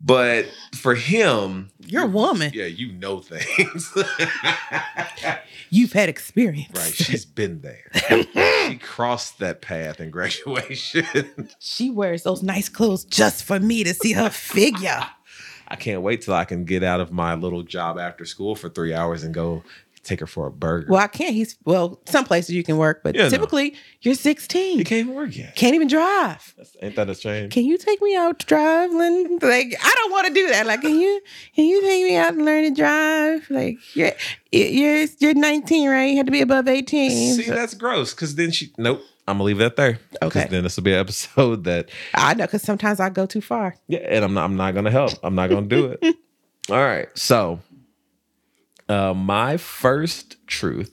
But 0.00 0.46
for 0.74 0.94
him, 0.94 1.70
You're 1.86 2.04
a 2.04 2.06
woman. 2.06 2.50
yeah, 2.54 2.64
you 2.66 2.92
know 2.92 3.20
things. 3.20 3.92
You've 5.70 5.92
had 5.92 6.08
experience. 6.08 6.70
right. 6.74 6.92
She's 6.94 7.24
been 7.24 7.62
there. 7.62 7.90
she 8.68 8.76
crossed 8.76 9.38
that 9.38 9.62
path 9.62 10.00
in 10.00 10.10
graduation. 10.10 11.06
She 11.58 11.90
wears 11.90 12.22
those 12.24 12.42
nice 12.42 12.68
clothes 12.68 13.04
just 13.04 13.44
for 13.44 13.58
me 13.58 13.81
to 13.84 13.94
see 13.94 14.12
her 14.12 14.30
figure. 14.30 15.00
I 15.68 15.76
can't 15.76 16.02
wait 16.02 16.22
till 16.22 16.34
I 16.34 16.44
can 16.44 16.64
get 16.64 16.82
out 16.82 17.00
of 17.00 17.12
my 17.12 17.34
little 17.34 17.62
job 17.62 17.98
after 17.98 18.24
school 18.24 18.54
for 18.54 18.68
three 18.68 18.92
hours 18.92 19.22
and 19.22 19.32
go 19.32 19.62
take 20.04 20.18
her 20.18 20.26
for 20.26 20.48
a 20.48 20.50
burger. 20.50 20.88
Well, 20.90 21.00
I 21.00 21.06
can't. 21.06 21.32
He's 21.32 21.56
well, 21.64 22.00
some 22.06 22.24
places 22.24 22.54
you 22.56 22.64
can 22.64 22.76
work, 22.76 23.02
but 23.04 23.14
Yeah, 23.14 23.22
no. 23.22 23.28
typically 23.30 23.76
you're 24.00 24.16
16. 24.16 24.76
You 24.76 24.84
can't 24.84 24.98
even 25.06 25.14
work 25.14 25.34
yet. 25.36 25.54
Can't 25.54 25.76
even 25.76 25.86
drive. 25.86 26.54
That's, 26.58 26.76
ain't 26.82 26.96
that 26.96 27.08
a 27.08 27.14
shame? 27.14 27.48
Can 27.50 27.64
you 27.64 27.78
take 27.78 28.02
me 28.02 28.16
out 28.16 28.40
to 28.40 28.46
drive, 28.46 28.92
Lynn? 28.92 29.38
Like, 29.40 29.76
I 29.80 29.94
don't 29.96 30.10
want 30.10 30.26
to 30.26 30.34
do 30.34 30.48
that. 30.48 30.66
Like, 30.66 30.80
can 30.82 30.98
you 30.98 31.20
can 31.54 31.66
you 31.66 31.80
take 31.82 32.02
me 32.04 32.16
out 32.16 32.34
and 32.34 32.44
learn 32.44 32.64
to 32.64 32.70
drive? 32.74 33.48
Like, 33.48 33.78
you're 33.94 34.10
you're 34.50 35.06
you're 35.20 35.34
19, 35.34 35.88
right? 35.88 36.10
You 36.10 36.16
have 36.16 36.26
to 36.26 36.32
be 36.32 36.40
above 36.42 36.66
18. 36.68 37.10
See, 37.36 37.42
So- 37.44 37.54
that's 37.54 37.74
gross. 37.74 38.12
Because 38.12 38.34
then 38.34 38.50
she, 38.50 38.72
nope. 38.76 39.02
I'm 39.28 39.34
gonna 39.34 39.44
leave 39.44 39.58
that 39.58 39.76
there. 39.76 39.98
Okay. 40.20 40.40
Because 40.40 40.50
then 40.50 40.62
this 40.64 40.76
will 40.76 40.82
be 40.84 40.92
an 40.92 40.98
episode 41.06 41.64
that, 41.64 41.88
I 42.14 42.34
know, 42.34 42.44
because 42.46 42.62
sometimes 42.62 42.98
I 43.00 43.08
go 43.08 43.26
too 43.26 43.40
far. 43.40 43.76
yeah, 43.88 44.00
and 44.00 44.24
I'm 44.24 44.34
not. 44.34 44.44
I'm 44.44 44.56
not 44.56 44.74
gonna 44.74 44.90
help. 44.90 45.12
I'm 45.22 45.34
not 45.34 45.48
gonna 45.50 45.66
do 45.66 45.86
it. 46.00 46.16
All 46.70 46.76
right. 46.76 47.08
So, 47.16 47.60
uh, 48.88 49.14
my 49.14 49.56
first 49.56 50.36
truth 50.46 50.92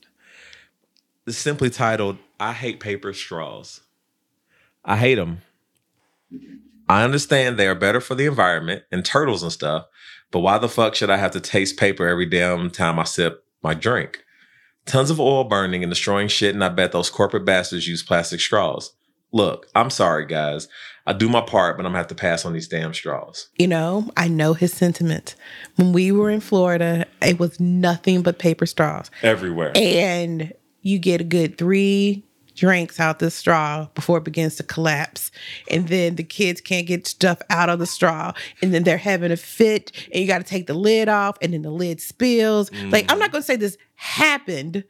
is 1.26 1.38
simply 1.38 1.70
titled 1.70 2.18
"I 2.40 2.54
hate 2.54 2.80
paper 2.80 3.14
straws." 3.14 3.82
I 4.86 4.96
hate 4.98 5.16
them. 5.16 5.42
I 6.88 7.04
understand 7.04 7.58
they 7.58 7.68
are 7.68 7.76
better 7.76 8.00
for 8.02 8.16
the 8.16 8.26
environment 8.26 8.84
and 8.92 9.04
turtles 9.06 9.44
and 9.44 9.52
stuff, 9.52 9.86
but 10.32 10.40
why 10.40 10.58
the 10.58 10.70
fuck 10.70 10.96
should 10.96 11.10
I 11.10 11.18
have 11.18 11.32
to 11.32 11.40
taste 11.40 11.78
paper 11.78 12.08
every 12.08 12.26
damn 12.26 12.70
time 12.72 12.98
I 12.98 13.04
sip 13.04 13.44
my 13.62 13.74
drink? 13.74 14.24
Tons 14.90 15.12
of 15.12 15.20
oil 15.20 15.44
burning 15.44 15.84
and 15.84 15.92
destroying 15.92 16.28
shit, 16.28 16.56
and 16.56 16.64
I 16.64 16.70
bet 16.70 16.92
those 16.92 17.12
corporate 17.12 17.46
bastards 17.46 17.88
use 17.88 18.02
plastic 18.02 18.40
straws. 18.40 18.92
Look, 19.32 19.68
I'm 19.76 19.92
sorry, 19.92 20.26
guys. 20.26 20.68
I 21.06 21.14
do 21.14 21.30
my 21.30 21.42
part, 21.42 21.78
but 21.78 21.86
I'm 21.86 21.92
gonna 21.92 22.00
have 22.00 22.08
to 22.08 22.16
pass 22.16 22.44
on 22.44 22.54
these 22.54 22.68
damn 22.68 22.96
straws. 22.96 23.50
You 23.60 23.68
know, 23.68 24.10
I 24.18 24.28
know 24.28 24.54
his 24.54 24.74
sentiment. 24.74 25.36
When 25.76 25.94
we 25.94 26.12
were 26.12 26.32
in 26.32 26.40
Florida, 26.40 27.06
it 27.22 27.40
was 27.40 27.60
nothing 27.60 28.24
but 28.24 28.40
paper 28.40 28.66
straws. 28.66 29.12
Everywhere. 29.22 29.74
and 29.76 30.54
you 30.82 30.98
get 30.98 31.22
a 31.22 31.26
good 31.26 31.58
three 31.58 32.24
drinks 32.60 33.00
out 33.00 33.20
the 33.20 33.32
straw 33.32 33.88
before 33.96 34.18
it 34.18 34.26
begins 34.26 34.58
to 34.58 34.64
collapse. 34.64 35.32
And 35.72 35.88
then 35.88 36.16
the 36.16 36.24
kids 36.24 36.60
can't 36.60 36.86
get 36.86 37.08
stuff 37.08 37.42
out 37.50 37.70
of 37.70 37.80
the 37.80 37.86
straw. 37.86 38.34
And 38.62 38.74
then 38.74 38.84
they're 38.84 38.98
having 38.98 39.32
a 39.32 39.38
fit 39.38 39.92
and 40.12 40.22
you 40.22 40.28
got 40.28 40.40
to 40.40 40.44
take 40.44 40.68
the 40.68 40.74
lid 40.74 41.08
off 41.08 41.38
and 41.42 41.54
then 41.54 41.62
the 41.62 41.72
lid 41.72 42.02
spills. 42.02 42.72
Like 42.92 43.10
i'm 43.12 43.18
not 43.18 43.32
going 43.32 43.42
to 43.42 43.46
say 43.46 43.56
this 43.56 43.78
happened 43.96 44.84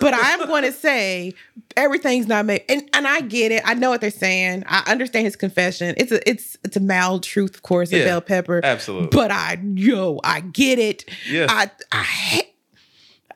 but 0.00 0.12
i'm 0.14 0.46
going 0.48 0.64
to 0.64 0.72
say 0.72 1.32
everything's 1.76 2.26
not 2.26 2.44
made 2.44 2.64
and, 2.68 2.88
and 2.92 3.06
i 3.06 3.20
get 3.20 3.52
it. 3.52 3.62
I 3.64 3.74
know 3.74 3.90
what 3.90 4.00
they're 4.00 4.10
saying. 4.10 4.64
I 4.66 4.82
understand 4.90 5.26
his 5.26 5.36
confession. 5.36 5.94
It's 5.96 6.10
a 6.10 6.28
it's 6.28 6.56
it's 6.64 6.76
a 6.76 6.80
mild 6.80 7.22
truth 7.22 7.54
of 7.54 7.62
course 7.62 7.92
of 7.92 8.04
bell 8.04 8.20
pepper 8.20 8.60
absolutely. 8.64 9.08
but 9.12 9.30
i 9.30 9.58
yo 9.62 10.18
i 10.24 10.40
get 10.40 10.78
it. 10.78 11.04
Yeah. 11.30 11.46
i 11.48 11.70
i 11.92 12.02
hate 12.02 12.50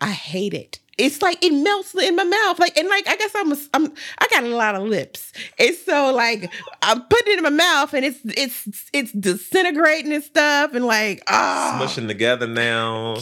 I 0.00 0.10
hate 0.10 0.54
it. 0.54 0.78
It's 0.98 1.22
like 1.22 1.42
it 1.44 1.52
melts 1.52 1.94
in 1.94 2.16
my 2.16 2.24
mouth. 2.24 2.58
Like 2.58 2.76
and 2.76 2.88
like 2.88 3.08
I 3.08 3.16
guess 3.16 3.30
I'm 3.34 3.52
a, 3.52 3.56
I'm 3.74 3.92
I 4.18 4.26
got 4.30 4.44
a 4.44 4.48
lot 4.48 4.74
of 4.74 4.82
lips. 4.82 5.32
And 5.58 5.74
so 5.74 6.12
like 6.14 6.52
I'm 6.82 7.02
putting 7.02 7.34
it 7.34 7.38
in 7.38 7.44
my 7.44 7.50
mouth 7.50 7.94
and 7.94 8.04
it's 8.04 8.18
it's 8.24 8.68
it's 8.92 9.12
disintegrating 9.12 10.12
and 10.12 10.24
stuff 10.24 10.74
and 10.74 10.84
like 10.84 11.22
ah 11.28 11.78
Smushing 11.80 12.08
together 12.08 12.46
now. 12.46 13.16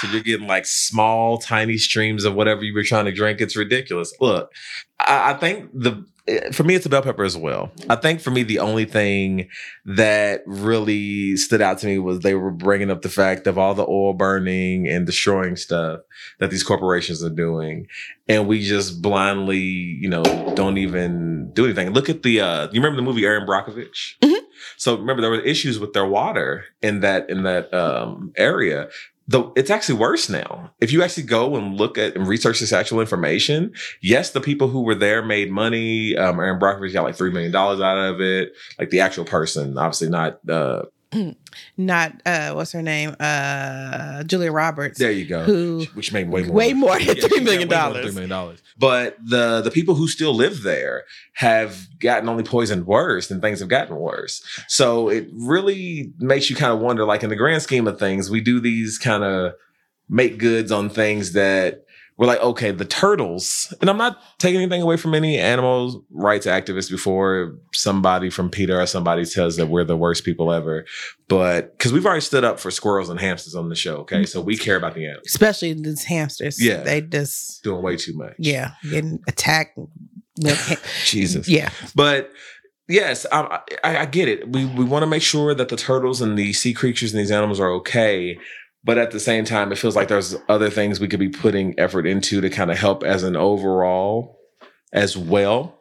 So 0.00 0.08
you're 0.08 0.22
getting 0.22 0.46
like 0.46 0.64
small, 0.64 1.38
tiny 1.38 1.76
streams 1.76 2.24
of 2.24 2.34
whatever 2.34 2.62
you 2.64 2.72
were 2.74 2.84
trying 2.84 3.04
to 3.04 3.12
drink. 3.12 3.40
It's 3.40 3.56
ridiculous. 3.56 4.14
Look, 4.20 4.50
I, 5.06 5.32
I 5.32 5.34
think 5.34 5.70
the 5.72 6.04
for 6.52 6.62
me 6.62 6.74
it's 6.74 6.86
a 6.86 6.88
bell 6.88 7.02
pepper 7.02 7.24
as 7.24 7.36
well. 7.36 7.72
I 7.88 7.96
think 7.96 8.20
for 8.20 8.30
me 8.30 8.42
the 8.42 8.60
only 8.60 8.84
thing 8.84 9.48
that 9.84 10.42
really 10.46 11.36
stood 11.36 11.60
out 11.60 11.78
to 11.78 11.86
me 11.86 11.98
was 11.98 12.20
they 12.20 12.34
were 12.34 12.50
bringing 12.50 12.90
up 12.90 13.02
the 13.02 13.08
fact 13.08 13.46
of 13.46 13.58
all 13.58 13.74
the 13.74 13.86
oil 13.86 14.12
burning 14.12 14.86
and 14.86 15.06
destroying 15.06 15.56
stuff 15.56 16.00
that 16.38 16.50
these 16.50 16.62
corporations 16.62 17.24
are 17.24 17.30
doing, 17.30 17.86
and 18.28 18.46
we 18.46 18.62
just 18.62 19.02
blindly, 19.02 19.58
you 19.58 20.08
know, 20.08 20.22
don't 20.54 20.78
even 20.78 21.50
do 21.52 21.64
anything. 21.64 21.90
Look 21.90 22.08
at 22.08 22.22
the 22.22 22.40
uh, 22.40 22.64
you 22.70 22.80
remember 22.80 22.96
the 22.96 23.02
movie 23.02 23.24
Erin 23.24 23.46
Brockovich? 23.46 24.18
Mhm. 24.22 24.40
So 24.76 24.96
remember 24.96 25.22
there 25.22 25.30
were 25.30 25.40
issues 25.40 25.78
with 25.78 25.94
their 25.94 26.06
water 26.06 26.64
in 26.82 27.00
that 27.00 27.28
in 27.30 27.42
that 27.44 27.72
um, 27.74 28.32
area 28.36 28.88
though 29.30 29.52
it's 29.54 29.70
actually 29.70 29.96
worse 29.96 30.28
now. 30.28 30.72
If 30.80 30.92
you 30.92 31.04
actually 31.04 31.22
go 31.22 31.54
and 31.54 31.76
look 31.76 31.96
at 31.96 32.16
and 32.16 32.26
research 32.26 32.58
this 32.58 32.72
actual 32.72 33.00
information, 33.00 33.72
yes, 34.00 34.30
the 34.30 34.40
people 34.40 34.66
who 34.66 34.82
were 34.82 34.96
there 34.96 35.24
made 35.24 35.52
money. 35.52 36.16
Um, 36.16 36.40
Erin 36.40 36.58
Brockovich 36.58 36.92
got 36.92 37.04
like 37.04 37.14
three 37.14 37.30
million 37.30 37.52
dollars 37.52 37.80
out 37.80 37.96
of 37.96 38.20
it. 38.20 38.52
Like 38.78 38.90
the 38.90 39.00
actual 39.00 39.24
person, 39.24 39.78
obviously 39.78 40.08
not. 40.08 40.40
Uh, 40.48 40.82
not 41.76 42.12
uh 42.24 42.52
what's 42.52 42.72
her 42.72 42.82
name? 42.82 43.16
Uh 43.18 44.22
Julia 44.24 44.52
Roberts. 44.52 44.98
there 44.98 45.10
you 45.10 45.24
go. 45.26 45.42
Who 45.42 45.86
Which 45.94 46.12
made 46.12 46.28
way 46.30 46.42
more. 46.44 46.52
way 46.54 46.72
more 46.72 46.98
than 46.98 47.16
three 47.16 47.40
million 47.40 47.68
got 47.68 47.92
way 47.92 47.94
more 47.94 47.94
than 47.94 47.94
dollars. 47.94 48.04
Three 48.04 48.14
million 48.14 48.30
dollars. 48.30 48.62
But 48.78 49.16
the 49.24 49.60
the 49.62 49.70
people 49.70 49.94
who 49.94 50.08
still 50.08 50.34
live 50.34 50.62
there 50.62 51.04
have 51.34 51.88
gotten 51.98 52.28
only 52.28 52.44
poisoned 52.44 52.86
worse, 52.86 53.30
and 53.30 53.42
things 53.42 53.60
have 53.60 53.68
gotten 53.68 53.96
worse. 53.96 54.42
So 54.68 55.08
it 55.08 55.28
really 55.34 56.12
makes 56.18 56.48
you 56.50 56.56
kind 56.56 56.72
of 56.72 56.78
wonder. 56.80 57.04
Like 57.04 57.22
in 57.22 57.30
the 57.30 57.36
grand 57.36 57.62
scheme 57.62 57.86
of 57.88 57.98
things, 57.98 58.30
we 58.30 58.40
do 58.40 58.60
these 58.60 58.98
kind 58.98 59.24
of 59.24 59.54
make 60.08 60.38
goods 60.38 60.72
on 60.72 60.88
things 60.90 61.32
that 61.32 61.84
we're 62.20 62.26
like, 62.26 62.40
okay, 62.40 62.70
the 62.70 62.84
turtles, 62.84 63.72
and 63.80 63.88
I'm 63.88 63.96
not 63.96 64.18
taking 64.38 64.60
anything 64.60 64.82
away 64.82 64.98
from 64.98 65.14
any 65.14 65.38
animal 65.38 66.04
rights 66.10 66.44
activists 66.44 66.90
before 66.90 67.56
somebody 67.72 68.28
from 68.28 68.50
PETA 68.50 68.78
or 68.78 68.84
somebody 68.84 69.24
tells 69.24 69.56
that 69.56 69.68
we're 69.68 69.84
the 69.84 69.96
worst 69.96 70.22
people 70.22 70.52
ever. 70.52 70.84
But 71.28 71.78
because 71.78 71.94
we've 71.94 72.04
already 72.04 72.20
stood 72.20 72.44
up 72.44 72.60
for 72.60 72.70
squirrels 72.70 73.08
and 73.08 73.18
hamsters 73.18 73.54
on 73.54 73.70
the 73.70 73.74
show, 73.74 73.96
okay? 74.00 74.26
So 74.26 74.42
we 74.42 74.58
care 74.58 74.76
about 74.76 74.94
the 74.94 75.06
animals. 75.06 75.28
Especially 75.28 75.72
these 75.72 76.04
hamsters. 76.04 76.62
Yeah. 76.62 76.82
They 76.82 77.00
just 77.00 77.64
Doing 77.64 77.82
way 77.82 77.96
too 77.96 78.14
much. 78.14 78.34
yeah, 78.36 78.72
getting 78.90 79.20
attacked. 79.26 79.78
Jesus. 81.06 81.48
yeah. 81.48 81.70
But 81.94 82.32
yes, 82.86 83.24
I, 83.32 83.60
I, 83.82 83.96
I 83.96 84.04
get 84.04 84.28
it. 84.28 84.52
We 84.52 84.66
we 84.66 84.84
want 84.84 85.04
to 85.04 85.06
make 85.06 85.22
sure 85.22 85.54
that 85.54 85.70
the 85.70 85.76
turtles 85.76 86.20
and 86.20 86.36
the 86.36 86.52
sea 86.52 86.74
creatures 86.74 87.14
and 87.14 87.20
these 87.20 87.30
animals 87.30 87.60
are 87.60 87.70
okay. 87.76 88.38
But 88.82 88.96
at 88.98 89.10
the 89.10 89.20
same 89.20 89.44
time, 89.44 89.72
it 89.72 89.78
feels 89.78 89.94
like 89.94 90.08
there's 90.08 90.36
other 90.48 90.70
things 90.70 91.00
we 91.00 91.08
could 91.08 91.20
be 91.20 91.28
putting 91.28 91.78
effort 91.78 92.06
into 92.06 92.40
to 92.40 92.48
kind 92.48 92.70
of 92.70 92.78
help 92.78 93.02
as 93.04 93.22
an 93.22 93.36
overall 93.36 94.38
as 94.92 95.16
well. 95.16 95.76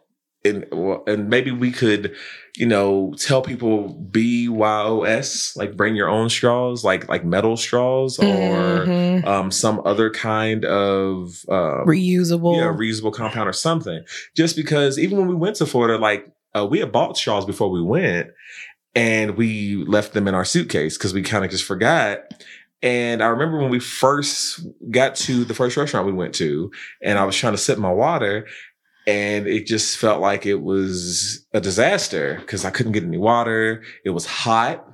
And 0.46 0.66
and 1.08 1.30
maybe 1.30 1.52
we 1.52 1.72
could, 1.72 2.16
you 2.56 2.66
know, 2.66 3.14
tell 3.18 3.42
people 3.42 3.94
BYOS, 4.10 5.56
like 5.58 5.76
bring 5.76 5.96
your 5.96 6.10
own 6.10 6.30
straws, 6.30 6.84
like 6.84 7.08
like 7.10 7.26
metal 7.26 7.58
straws 7.58 8.20
or 8.20 8.86
Mhm. 8.86 9.26
um, 9.26 9.52
some 9.52 9.82
other 9.86 10.10
kind 10.10 10.66
of 10.66 11.44
um, 11.50 11.86
reusable. 11.86 12.56
yeah, 12.56 12.72
reusable 12.74 13.14
compound 13.14 13.50
or 13.50 13.54
something. 13.54 14.04
Just 14.36 14.56
because 14.56 14.98
even 14.98 15.18
when 15.18 15.28
we 15.28 15.36
went 15.36 15.56
to 15.58 15.66
Florida, 15.66 15.98
like 15.98 16.26
uh, 16.56 16.66
we 16.66 16.80
had 16.80 16.92
bought 16.92 17.18
straws 17.18 17.46
before 17.46 17.70
we 17.70 17.82
went, 17.82 18.30
and 18.96 19.36
we 19.38 19.84
left 19.88 20.14
them 20.14 20.28
in 20.28 20.34
our 20.36 20.46
suitcase 20.46 20.98
because 20.98 21.14
we 21.14 21.22
kind 21.22 21.44
of 21.46 21.52
just 21.52 21.64
forgot. 21.64 22.20
And 22.82 23.22
I 23.22 23.28
remember 23.28 23.58
when 23.58 23.70
we 23.70 23.80
first 23.80 24.66
got 24.90 25.16
to 25.16 25.44
the 25.44 25.54
first 25.54 25.76
restaurant 25.76 26.06
we 26.06 26.14
went 26.14 26.34
to, 26.36 26.72
and 27.02 27.20
I 27.20 27.26
was 27.26 27.36
trying 27.36 27.54
to 27.54 27.58
sip 27.58 27.78
my 27.78 27.92
water, 27.92 28.48
and 29.06 29.48
it 29.48 29.66
just 29.66 29.98
felt 29.98 30.22
like 30.22 30.46
it 30.46 30.62
was 30.62 31.46
a 31.54 31.60
disaster 31.60 32.38
because 32.40 32.64
I 32.64 32.70
couldn't 32.70 32.94
get 32.94 33.04
any 33.04 33.18
water. 33.18 33.84
It 34.06 34.12
was 34.12 34.26
hot 34.26 34.88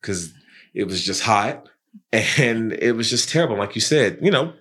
because 0.00 0.32
it 0.72 0.84
was 0.84 1.02
just 1.02 1.22
hot, 1.22 1.68
and 2.12 2.72
it 2.72 2.92
was 2.92 3.10
just 3.10 3.28
terrible. 3.28 3.58
Like 3.58 3.74
you 3.74 3.82
said, 3.82 4.18
you 4.22 4.30
know, 4.30 4.54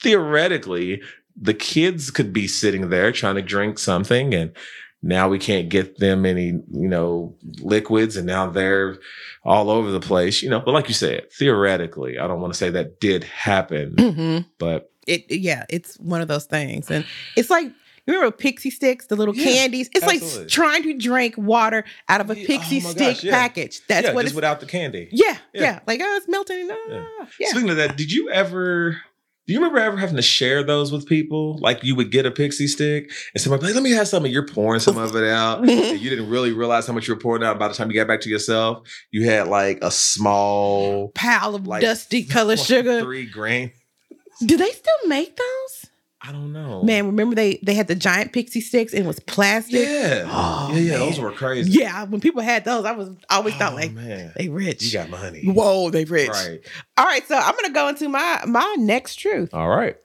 theoretically, 0.00 1.02
the 1.36 1.54
kids 1.54 2.10
could 2.10 2.32
be 2.32 2.46
sitting 2.46 2.88
there 2.88 3.12
trying 3.12 3.34
to 3.34 3.42
drink 3.42 3.78
something 3.78 4.32
and 4.32 4.52
now 5.06 5.28
we 5.28 5.38
can't 5.38 5.68
get 5.68 5.98
them 5.98 6.24
any 6.24 6.46
you 6.46 6.88
know 6.88 7.34
liquids 7.60 8.16
and 8.16 8.26
now 8.26 8.48
they're 8.48 8.96
all 9.44 9.68
over 9.70 9.90
the 9.90 10.00
place 10.00 10.42
you 10.42 10.48
know 10.48 10.60
but 10.60 10.72
like 10.72 10.88
you 10.88 10.94
said 10.94 11.30
theoretically 11.32 12.18
i 12.18 12.26
don't 12.26 12.40
want 12.40 12.52
to 12.52 12.58
say 12.58 12.70
that 12.70 12.98
did 13.00 13.22
happen 13.24 13.94
Mhm. 13.96 14.46
but 14.58 14.90
It 15.06 15.26
yeah, 15.30 15.64
it's 15.68 15.96
one 16.00 16.22
of 16.22 16.28
those 16.28 16.46
things, 16.46 16.90
and 16.90 17.04
it's 17.36 17.50
like 17.50 17.66
you 18.06 18.12
remember 18.14 18.34
pixie 18.36 18.70
sticks, 18.70 19.06
the 19.06 19.16
little 19.16 19.34
Yeah, 19.36 19.44
candies. 19.44 19.88
It's 19.94 20.02
absolutely. 20.04 20.38
like 20.40 20.48
trying 20.48 20.82
to 20.84 20.94
drink 20.94 21.34
water 21.38 21.84
out 22.08 22.20
of 22.22 22.30
a 22.30 22.34
pixie 22.34 22.82
oh 22.84 22.90
stick 22.90 23.16
gosh, 23.16 23.24
yeah. 23.24 23.32
package. 23.32 23.80
That's 23.86 24.06
yeah, 24.08 24.14
what 24.14 24.22
just 24.22 24.32
it's. 24.32 24.36
without 24.36 24.60
the 24.60 24.66
candy 24.66 25.08
yeah, 25.12 25.36
Yeah. 25.52 25.80
like 25.86 26.00
oh, 26.02 26.16
it's 26.16 26.28
melting. 26.28 26.68
Ah, 26.70 27.28
yeah. 27.38 27.48
speaking 27.50 27.68
of 27.70 27.76
that 27.76 27.96
did 27.98 28.10
you 28.12 28.30
ever 28.30 29.02
do 29.46 29.52
you 29.52 29.58
remember 29.58 29.78
ever 29.78 29.96
having 29.98 30.16
to 30.16 30.22
share 30.22 30.62
those 30.62 30.90
with 30.90 31.06
people? 31.06 31.58
Like 31.58 31.84
you 31.84 31.94
would 31.96 32.10
get 32.10 32.24
a 32.24 32.30
pixie 32.30 32.66
stick 32.66 33.10
and 33.34 33.40
somebody 33.42 33.60
would 33.60 33.60
be 33.60 33.66
like, 33.66 33.74
let 33.74 33.82
me 33.82 33.90
have 33.90 34.08
some, 34.08 34.24
and 34.24 34.32
you're 34.32 34.46
pouring 34.46 34.80
some 34.80 34.96
of 34.96 35.14
it 35.14 35.24
out. 35.24 35.58
and 35.68 36.00
you 36.00 36.08
didn't 36.08 36.30
really 36.30 36.52
realize 36.52 36.86
how 36.86 36.94
much 36.94 37.06
you 37.06 37.14
were 37.14 37.20
pouring 37.20 37.42
out 37.42 37.58
by 37.58 37.68
the 37.68 37.74
time 37.74 37.90
you 37.90 37.96
got 37.96 38.08
back 38.08 38.22
to 38.22 38.30
yourself. 38.30 38.88
You 39.10 39.26
had 39.28 39.48
like 39.48 39.78
a 39.82 39.90
small 39.90 41.08
Pile 41.08 41.54
of 41.54 41.66
like 41.66 41.82
dusty 41.82 42.24
color 42.24 42.56
like 42.56 42.58
sugar. 42.66 43.02
Three 43.02 43.26
grain. 43.26 43.72
Do 44.44 44.56
they 44.56 44.70
still 44.70 45.08
make 45.08 45.36
those? 45.36 45.90
I 46.26 46.32
don't 46.32 46.52
know. 46.52 46.82
Man, 46.82 47.06
remember 47.06 47.34
they 47.34 47.58
they 47.62 47.74
had 47.74 47.86
the 47.86 47.94
giant 47.94 48.32
pixie 48.32 48.60
sticks 48.62 48.92
and 48.94 49.04
it 49.04 49.06
was 49.06 49.20
plastic. 49.20 49.86
Yeah. 49.86 50.26
Oh, 50.30 50.70
yeah, 50.72 50.78
yeah. 50.78 50.90
man. 50.92 50.98
Those 51.00 51.20
were 51.20 51.32
crazy. 51.32 51.70
Yeah, 51.72 52.04
when 52.04 52.20
people 52.20 52.40
had 52.42 52.64
those, 52.64 52.84
I 52.86 52.92
was 52.92 53.10
I 53.28 53.36
always 53.36 53.54
thought 53.54 53.72
Oh, 53.72 53.76
like 53.76 53.92
man. 53.92 54.32
they 54.36 54.48
rich. 54.48 54.82
You 54.82 54.92
got 54.92 55.10
money. 55.10 55.42
Whoa, 55.44 55.90
they 55.90 56.04
rich. 56.04 56.30
Right. 56.30 56.60
All 56.96 57.04
right, 57.04 57.26
so 57.28 57.36
I'm 57.36 57.54
gonna 57.54 57.74
go 57.74 57.88
into 57.88 58.08
my 58.08 58.42
my 58.46 58.74
next 58.78 59.16
truth. 59.16 59.52
All 59.52 59.68
right. 59.68 59.96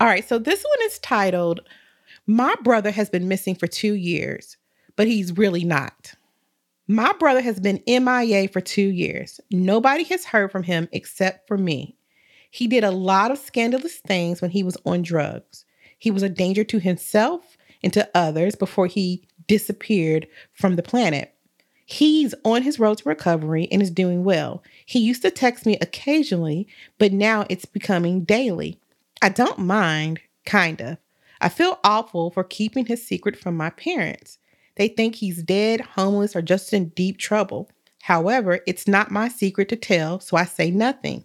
All 0.00 0.06
right, 0.08 0.26
so 0.26 0.38
this 0.38 0.62
one 0.64 0.88
is 0.88 0.98
titled 0.98 1.60
My 2.26 2.54
Brother 2.62 2.90
Has 2.90 3.10
Been 3.10 3.28
Missing 3.28 3.56
for 3.56 3.66
Two 3.66 3.94
Years, 3.94 4.56
but 4.96 5.06
He's 5.06 5.36
Really 5.36 5.62
Not. 5.64 6.14
My 6.88 7.12
brother 7.14 7.40
has 7.40 7.60
been 7.60 7.82
MIA 7.86 8.48
for 8.48 8.60
two 8.60 8.88
years. 8.88 9.40
Nobody 9.50 10.04
has 10.04 10.24
heard 10.26 10.52
from 10.52 10.64
him 10.64 10.88
except 10.92 11.48
for 11.48 11.56
me. 11.56 11.96
He 12.54 12.68
did 12.68 12.84
a 12.84 12.92
lot 12.92 13.32
of 13.32 13.38
scandalous 13.38 13.96
things 13.96 14.40
when 14.40 14.52
he 14.52 14.62
was 14.62 14.76
on 14.86 15.02
drugs. 15.02 15.64
He 15.98 16.12
was 16.12 16.22
a 16.22 16.28
danger 16.28 16.62
to 16.62 16.78
himself 16.78 17.56
and 17.82 17.92
to 17.92 18.08
others 18.14 18.54
before 18.54 18.86
he 18.86 19.26
disappeared 19.48 20.28
from 20.52 20.76
the 20.76 20.82
planet. 20.84 21.34
He's 21.84 22.32
on 22.44 22.62
his 22.62 22.78
road 22.78 22.98
to 22.98 23.08
recovery 23.08 23.66
and 23.72 23.82
is 23.82 23.90
doing 23.90 24.22
well. 24.22 24.62
He 24.86 25.00
used 25.00 25.22
to 25.22 25.32
text 25.32 25.66
me 25.66 25.78
occasionally, 25.80 26.68
but 26.96 27.12
now 27.12 27.44
it's 27.50 27.64
becoming 27.64 28.22
daily. 28.22 28.78
I 29.20 29.30
don't 29.30 29.58
mind, 29.58 30.20
kind 30.46 30.80
of. 30.80 30.98
I 31.40 31.48
feel 31.48 31.80
awful 31.82 32.30
for 32.30 32.44
keeping 32.44 32.86
his 32.86 33.04
secret 33.04 33.36
from 33.36 33.56
my 33.56 33.70
parents. 33.70 34.38
They 34.76 34.86
think 34.86 35.16
he's 35.16 35.42
dead, 35.42 35.80
homeless, 35.80 36.36
or 36.36 36.40
just 36.40 36.72
in 36.72 36.90
deep 36.90 37.18
trouble. 37.18 37.68
However, 38.02 38.60
it's 38.64 38.86
not 38.86 39.10
my 39.10 39.26
secret 39.26 39.68
to 39.70 39.76
tell, 39.76 40.20
so 40.20 40.36
I 40.36 40.44
say 40.44 40.70
nothing. 40.70 41.24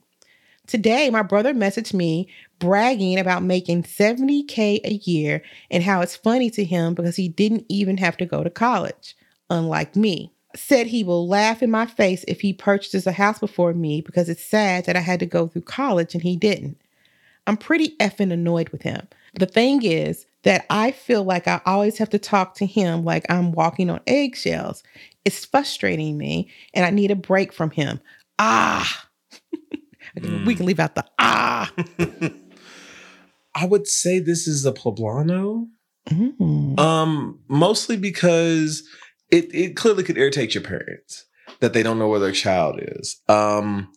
Today, 0.69 1.09
my 1.09 1.23
brother 1.23 1.51
messaged 1.51 1.95
me 1.95 2.27
bragging 2.59 3.17
about 3.17 3.41
making 3.41 3.81
70K 3.81 4.79
a 4.83 4.93
year 5.03 5.41
and 5.71 5.81
how 5.81 6.01
it's 6.01 6.15
funny 6.15 6.51
to 6.51 6.63
him 6.63 6.93
because 6.93 7.15
he 7.15 7.27
didn't 7.27 7.65
even 7.69 7.97
have 7.97 8.15
to 8.17 8.25
go 8.27 8.43
to 8.43 8.51
college, 8.51 9.17
unlike 9.49 9.95
me. 9.95 10.31
Said 10.55 10.85
he 10.85 11.03
will 11.03 11.27
laugh 11.27 11.63
in 11.63 11.71
my 11.71 11.87
face 11.87 12.23
if 12.27 12.41
he 12.41 12.53
purchases 12.53 13.07
a 13.07 13.13
house 13.13 13.39
before 13.39 13.73
me 13.73 14.01
because 14.01 14.29
it's 14.29 14.45
sad 14.45 14.85
that 14.85 14.95
I 14.95 14.99
had 14.99 15.19
to 15.21 15.25
go 15.25 15.47
through 15.47 15.63
college 15.63 16.13
and 16.13 16.21
he 16.21 16.35
didn't. 16.35 16.79
I'm 17.47 17.57
pretty 17.57 17.95
effing 17.97 18.31
annoyed 18.31 18.69
with 18.69 18.83
him. 18.83 19.07
The 19.33 19.47
thing 19.47 19.83
is 19.83 20.27
that 20.43 20.67
I 20.69 20.91
feel 20.91 21.23
like 21.23 21.47
I 21.47 21.61
always 21.65 21.97
have 21.97 22.11
to 22.11 22.19
talk 22.19 22.53
to 22.55 22.67
him 22.67 23.03
like 23.03 23.25
I'm 23.27 23.53
walking 23.53 23.89
on 23.89 24.01
eggshells. 24.05 24.83
It's 25.25 25.45
frustrating 25.45 26.15
me 26.15 26.47
and 26.75 26.85
I 26.85 26.91
need 26.91 27.09
a 27.09 27.15
break 27.15 27.53
from 27.53 27.71
him. 27.71 27.99
Ah. 28.37 29.08
We 30.15 30.55
can 30.55 30.65
leave 30.65 30.79
out 30.79 30.95
the 30.95 31.05
ah. 31.19 31.71
I 33.55 33.65
would 33.65 33.87
say 33.87 34.19
this 34.19 34.47
is 34.47 34.65
a 34.65 34.71
poblano. 34.71 35.67
Mm. 36.09 36.79
Um, 36.79 37.39
mostly 37.47 37.97
because 37.97 38.87
it 39.29 39.53
it 39.53 39.75
clearly 39.75 40.03
could 40.03 40.17
irritate 40.17 40.53
your 40.53 40.63
parents 40.63 41.25
that 41.59 41.73
they 41.73 41.83
don't 41.83 41.99
know 41.99 42.07
where 42.07 42.19
their 42.19 42.31
child 42.31 42.79
is. 42.81 43.21
Um, 43.27 43.91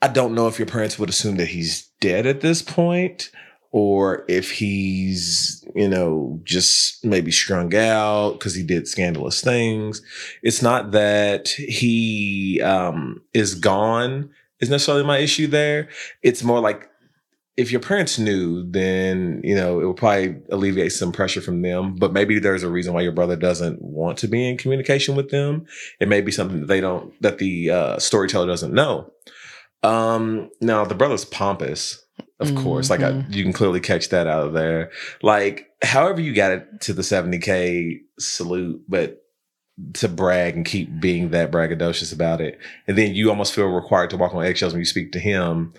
I 0.00 0.08
don't 0.08 0.34
know 0.34 0.48
if 0.48 0.58
your 0.58 0.66
parents 0.66 0.98
would 0.98 1.08
assume 1.08 1.36
that 1.36 1.48
he's 1.48 1.88
dead 2.00 2.26
at 2.26 2.40
this 2.40 2.62
point, 2.62 3.30
or 3.70 4.24
if 4.28 4.50
he's 4.50 5.64
you 5.74 5.88
know 5.88 6.40
just 6.44 7.04
maybe 7.04 7.30
strung 7.30 7.74
out 7.74 8.32
because 8.32 8.54
he 8.54 8.62
did 8.62 8.88
scandalous 8.88 9.40
things. 9.40 10.02
It's 10.42 10.62
not 10.62 10.90
that 10.92 11.48
he 11.48 12.60
um 12.62 13.22
is 13.32 13.54
gone 13.54 14.30
is 14.62 14.70
necessarily 14.70 15.04
my 15.04 15.18
issue 15.18 15.46
there. 15.46 15.88
It's 16.22 16.42
more 16.42 16.60
like 16.60 16.88
if 17.58 17.70
your 17.70 17.80
parents 17.80 18.18
knew, 18.18 18.70
then 18.70 19.42
you 19.44 19.54
know 19.54 19.80
it 19.80 19.84
would 19.84 19.96
probably 19.96 20.36
alleviate 20.50 20.92
some 20.92 21.12
pressure 21.12 21.42
from 21.42 21.60
them. 21.60 21.96
But 21.96 22.14
maybe 22.14 22.38
there's 22.38 22.62
a 22.62 22.70
reason 22.70 22.94
why 22.94 23.02
your 23.02 23.12
brother 23.12 23.36
doesn't 23.36 23.82
want 23.82 24.16
to 24.18 24.28
be 24.28 24.48
in 24.48 24.56
communication 24.56 25.14
with 25.16 25.30
them. 25.30 25.66
It 26.00 26.08
may 26.08 26.22
be 26.22 26.32
something 26.32 26.60
that 26.60 26.66
they 26.66 26.80
don't 26.80 27.12
that 27.20 27.38
the 27.38 27.70
uh, 27.70 27.98
storyteller 27.98 28.46
doesn't 28.46 28.72
know. 28.72 29.12
Um, 29.82 30.50
now 30.60 30.84
the 30.84 30.94
brother's 30.94 31.24
pompous, 31.24 32.02
of 32.40 32.54
course. 32.54 32.88
Like 32.88 33.02
I, 33.02 33.24
you 33.28 33.42
can 33.42 33.52
clearly 33.52 33.80
catch 33.80 34.08
that 34.10 34.26
out 34.26 34.46
of 34.46 34.52
there. 34.52 34.92
Like 35.22 35.66
however 35.82 36.20
you 36.20 36.34
got 36.34 36.52
it 36.52 36.80
to 36.82 36.92
the 36.92 37.02
70k 37.02 37.98
salute, 38.18 38.82
but 38.88 39.21
to 39.94 40.08
brag 40.08 40.54
and 40.54 40.64
keep 40.64 41.00
being 41.00 41.30
that 41.30 41.50
braggadocious 41.50 42.12
about 42.12 42.40
it, 42.40 42.58
and 42.86 42.96
then 42.98 43.14
you 43.14 43.30
almost 43.30 43.54
feel 43.54 43.66
required 43.66 44.10
to 44.10 44.16
walk 44.16 44.34
on 44.34 44.44
eggshells 44.44 44.72
when 44.72 44.80
you 44.80 44.86
speak 44.86 45.12
to 45.12 45.18
him. 45.18 45.72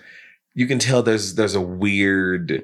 You 0.54 0.66
can 0.66 0.78
tell 0.78 1.02
there's 1.02 1.34
there's 1.34 1.54
a 1.54 1.60
weird 1.60 2.62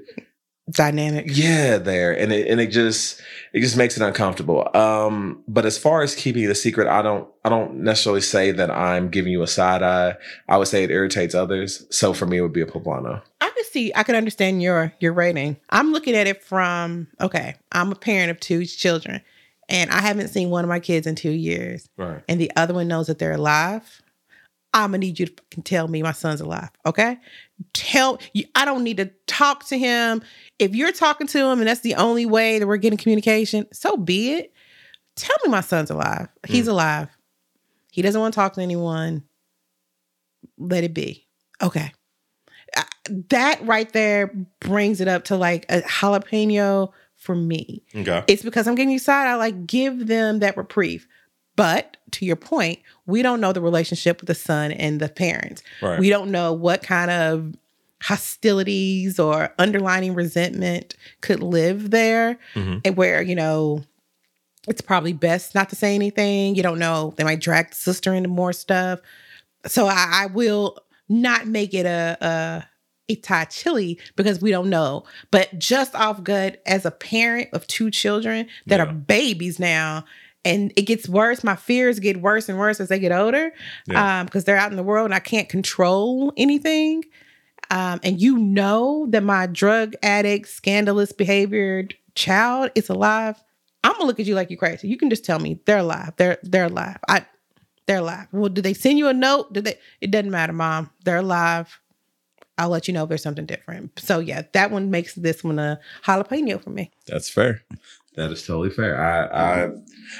Dynamic. 0.70 1.26
yeah 1.28 1.78
there. 1.78 2.16
And 2.16 2.32
it 2.32 2.46
and 2.46 2.60
it 2.60 2.68
just 2.68 3.20
it 3.52 3.60
just 3.60 3.76
makes 3.76 3.96
it 3.96 4.02
uncomfortable. 4.02 4.68
Um 4.76 5.42
but 5.48 5.66
as 5.66 5.76
far 5.76 6.02
as 6.02 6.14
keeping 6.14 6.44
it 6.44 6.50
a 6.50 6.54
secret 6.54 6.86
i 6.86 7.02
don't 7.02 7.28
i 7.44 7.48
don't 7.48 7.76
necessarily 7.82 8.20
say 8.20 8.52
that 8.52 8.70
i'm 8.70 9.08
giving 9.08 9.32
you 9.32 9.42
a 9.42 9.46
side 9.48 9.82
eye. 9.82 10.14
I 10.48 10.58
would 10.58 10.68
say 10.68 10.84
it 10.84 10.90
irritates 10.90 11.34
others. 11.34 11.86
So 11.90 12.12
for 12.12 12.26
me 12.26 12.38
it 12.38 12.42
would 12.42 12.52
be 12.52 12.60
a 12.60 12.66
poblano. 12.66 13.20
I 13.40 13.50
can 13.50 13.64
see, 13.64 13.92
I 13.96 14.02
can 14.04 14.14
understand 14.14 14.62
your 14.62 14.92
your 15.00 15.12
rating. 15.12 15.56
I'm 15.70 15.92
looking 15.92 16.14
at 16.14 16.28
it 16.28 16.42
from 16.42 17.08
okay, 17.20 17.56
I'm 17.72 17.90
a 17.90 17.96
parent 17.96 18.30
of 18.30 18.38
two 18.38 18.64
children, 18.64 19.22
and 19.70 19.90
I 19.90 20.00
haven't 20.00 20.28
seen 20.28 20.50
one 20.50 20.64
of 20.64 20.68
my 20.68 20.80
kids 20.80 21.06
in 21.06 21.14
two 21.14 21.30
years, 21.30 21.88
right 21.96 22.22
and 22.28 22.40
the 22.40 22.50
other 22.56 22.74
one 22.74 22.88
knows 22.88 23.06
that 23.06 23.18
they're 23.18 23.32
alive. 23.32 24.02
I'm 24.72 24.90
gonna 24.90 24.98
need 24.98 25.18
you 25.18 25.26
to 25.26 25.32
fucking 25.32 25.64
tell 25.64 25.88
me 25.88 26.02
my 26.02 26.12
son's 26.12 26.40
alive. 26.40 26.70
Okay, 26.86 27.18
tell 27.72 28.20
you. 28.32 28.44
I 28.54 28.64
don't 28.64 28.84
need 28.84 28.98
to 28.98 29.10
talk 29.26 29.66
to 29.68 29.78
him. 29.78 30.22
If 30.58 30.74
you're 30.74 30.92
talking 30.92 31.26
to 31.28 31.38
him 31.38 31.60
and 31.60 31.68
that's 31.68 31.80
the 31.80 31.94
only 31.94 32.26
way 32.26 32.58
that 32.58 32.66
we're 32.66 32.76
getting 32.76 32.98
communication, 32.98 33.66
so 33.72 33.96
be 33.96 34.32
it. 34.34 34.52
Tell 35.16 35.36
me 35.44 35.50
my 35.50 35.60
son's 35.60 35.90
alive. 35.90 36.28
He's 36.46 36.66
mm. 36.66 36.70
alive. 36.70 37.08
He 37.90 38.02
doesn't 38.02 38.20
want 38.20 38.32
to 38.32 38.36
talk 38.36 38.54
to 38.54 38.62
anyone. 38.62 39.24
Let 40.56 40.84
it 40.84 40.94
be. 40.94 41.26
Okay. 41.60 41.92
That 43.28 43.60
right 43.66 43.92
there 43.92 44.32
brings 44.60 45.00
it 45.00 45.08
up 45.08 45.24
to 45.24 45.36
like 45.36 45.66
a 45.68 45.80
jalapeno 45.80 46.92
for 47.20 47.36
me. 47.36 47.82
okay 47.94 48.24
It's 48.26 48.42
because 48.42 48.66
I'm 48.66 48.74
getting 48.74 48.90
you 48.90 48.98
side. 48.98 49.28
I 49.28 49.36
like 49.36 49.66
give 49.66 50.08
them 50.08 50.40
that 50.40 50.56
reprieve. 50.56 51.06
But 51.54 51.98
to 52.12 52.24
your 52.24 52.36
point, 52.36 52.78
we 53.06 53.22
don't 53.22 53.40
know 53.40 53.52
the 53.52 53.60
relationship 53.60 54.20
with 54.20 54.26
the 54.28 54.34
son 54.34 54.72
and 54.72 54.98
the 55.00 55.08
parents. 55.08 55.62
right 55.82 56.00
We 56.00 56.08
don't 56.08 56.30
know 56.30 56.52
what 56.52 56.82
kind 56.82 57.10
of 57.10 57.54
hostilities 58.02 59.18
or 59.18 59.52
underlining 59.58 60.14
resentment 60.14 60.96
could 61.20 61.42
live 61.42 61.90
there 61.90 62.38
Mhm. 62.54 62.80
and 62.84 62.96
where, 62.96 63.22
you 63.22 63.34
know, 63.34 63.84
it's 64.68 64.80
probably 64.80 65.12
best 65.12 65.54
not 65.54 65.68
to 65.70 65.76
say 65.76 65.94
anything. 65.94 66.54
You 66.54 66.62
don't 66.62 66.78
know. 66.78 67.12
They 67.16 67.24
might 67.24 67.40
drag 67.40 67.70
the 67.70 67.74
sister 67.76 68.14
into 68.14 68.28
more 68.28 68.52
stuff. 68.52 69.00
So 69.66 69.86
I, 69.86 70.22
I 70.22 70.26
will 70.26 70.78
not 71.08 71.46
make 71.46 71.74
it 71.74 71.86
a, 71.86 72.16
a 72.20 72.64
a 73.10 73.16
Thai 73.16 73.44
chili 73.46 73.98
because 74.16 74.40
we 74.40 74.50
don't 74.50 74.70
know. 74.70 75.04
But 75.30 75.58
just 75.58 75.94
off 75.94 76.22
gut, 76.22 76.62
as 76.66 76.84
a 76.84 76.90
parent 76.90 77.48
of 77.52 77.66
two 77.66 77.90
children 77.90 78.46
that 78.66 78.76
Yeah. 78.78 78.84
are 78.86 78.92
babies 78.92 79.58
now, 79.58 80.04
and 80.44 80.72
it 80.76 80.82
gets 80.82 81.08
worse. 81.08 81.44
My 81.44 81.56
fears 81.56 81.98
get 81.98 82.20
worse 82.22 82.48
and 82.48 82.58
worse 82.58 82.80
as 82.80 82.88
they 82.88 82.98
get 82.98 83.12
older, 83.12 83.52
Yeah. 83.86 84.20
um, 84.20 84.26
because 84.26 84.44
they're 84.44 84.56
out 84.56 84.70
in 84.70 84.76
the 84.76 84.82
world 84.82 85.04
and 85.06 85.14
I 85.14 85.18
can't 85.18 85.48
control 85.48 86.32
anything. 86.36 87.04
Um, 87.70 88.00
and 88.02 88.20
you 88.20 88.38
know 88.38 89.06
that 89.10 89.22
my 89.22 89.46
drug 89.46 89.94
addict, 90.02 90.48
scandalous 90.48 91.12
behaviored 91.12 91.94
child 92.14 92.70
is 92.74 92.88
alive. 92.88 93.36
I'm 93.84 93.92
gonna 93.92 94.04
look 94.06 94.18
at 94.18 94.26
you 94.26 94.34
like 94.34 94.50
you're 94.50 94.58
crazy. 94.58 94.88
You 94.88 94.96
can 94.96 95.08
just 95.10 95.24
tell 95.24 95.38
me 95.38 95.60
they're 95.66 95.78
alive. 95.78 96.12
They're 96.16 96.38
they're 96.42 96.64
alive. 96.66 96.98
I 97.08 97.24
they're 97.86 97.98
alive. 97.98 98.26
Well, 98.32 98.48
did 98.48 98.64
they 98.64 98.74
send 98.74 98.98
you 98.98 99.08
a 99.08 99.14
note? 99.14 99.52
Did 99.52 99.64
they? 99.64 99.74
It 100.00 100.10
doesn't 100.10 100.30
matter, 100.30 100.52
mom. 100.52 100.90
They're 101.04 101.18
alive. 101.18 101.80
I'll 102.60 102.68
let 102.68 102.86
you 102.86 102.92
know 102.92 103.04
if 103.04 103.08
there's 103.08 103.22
something 103.22 103.46
different. 103.46 103.98
So 103.98 104.18
yeah, 104.18 104.42
that 104.52 104.70
one 104.70 104.90
makes 104.90 105.14
this 105.14 105.42
one 105.42 105.58
a 105.58 105.80
jalapeno 106.04 106.62
for 106.62 106.68
me. 106.68 106.90
That's 107.06 107.30
fair. 107.30 107.62
That 108.16 108.30
is 108.30 108.46
totally 108.46 108.68
fair. 108.68 109.00
I 109.00 109.64
I 109.64 109.70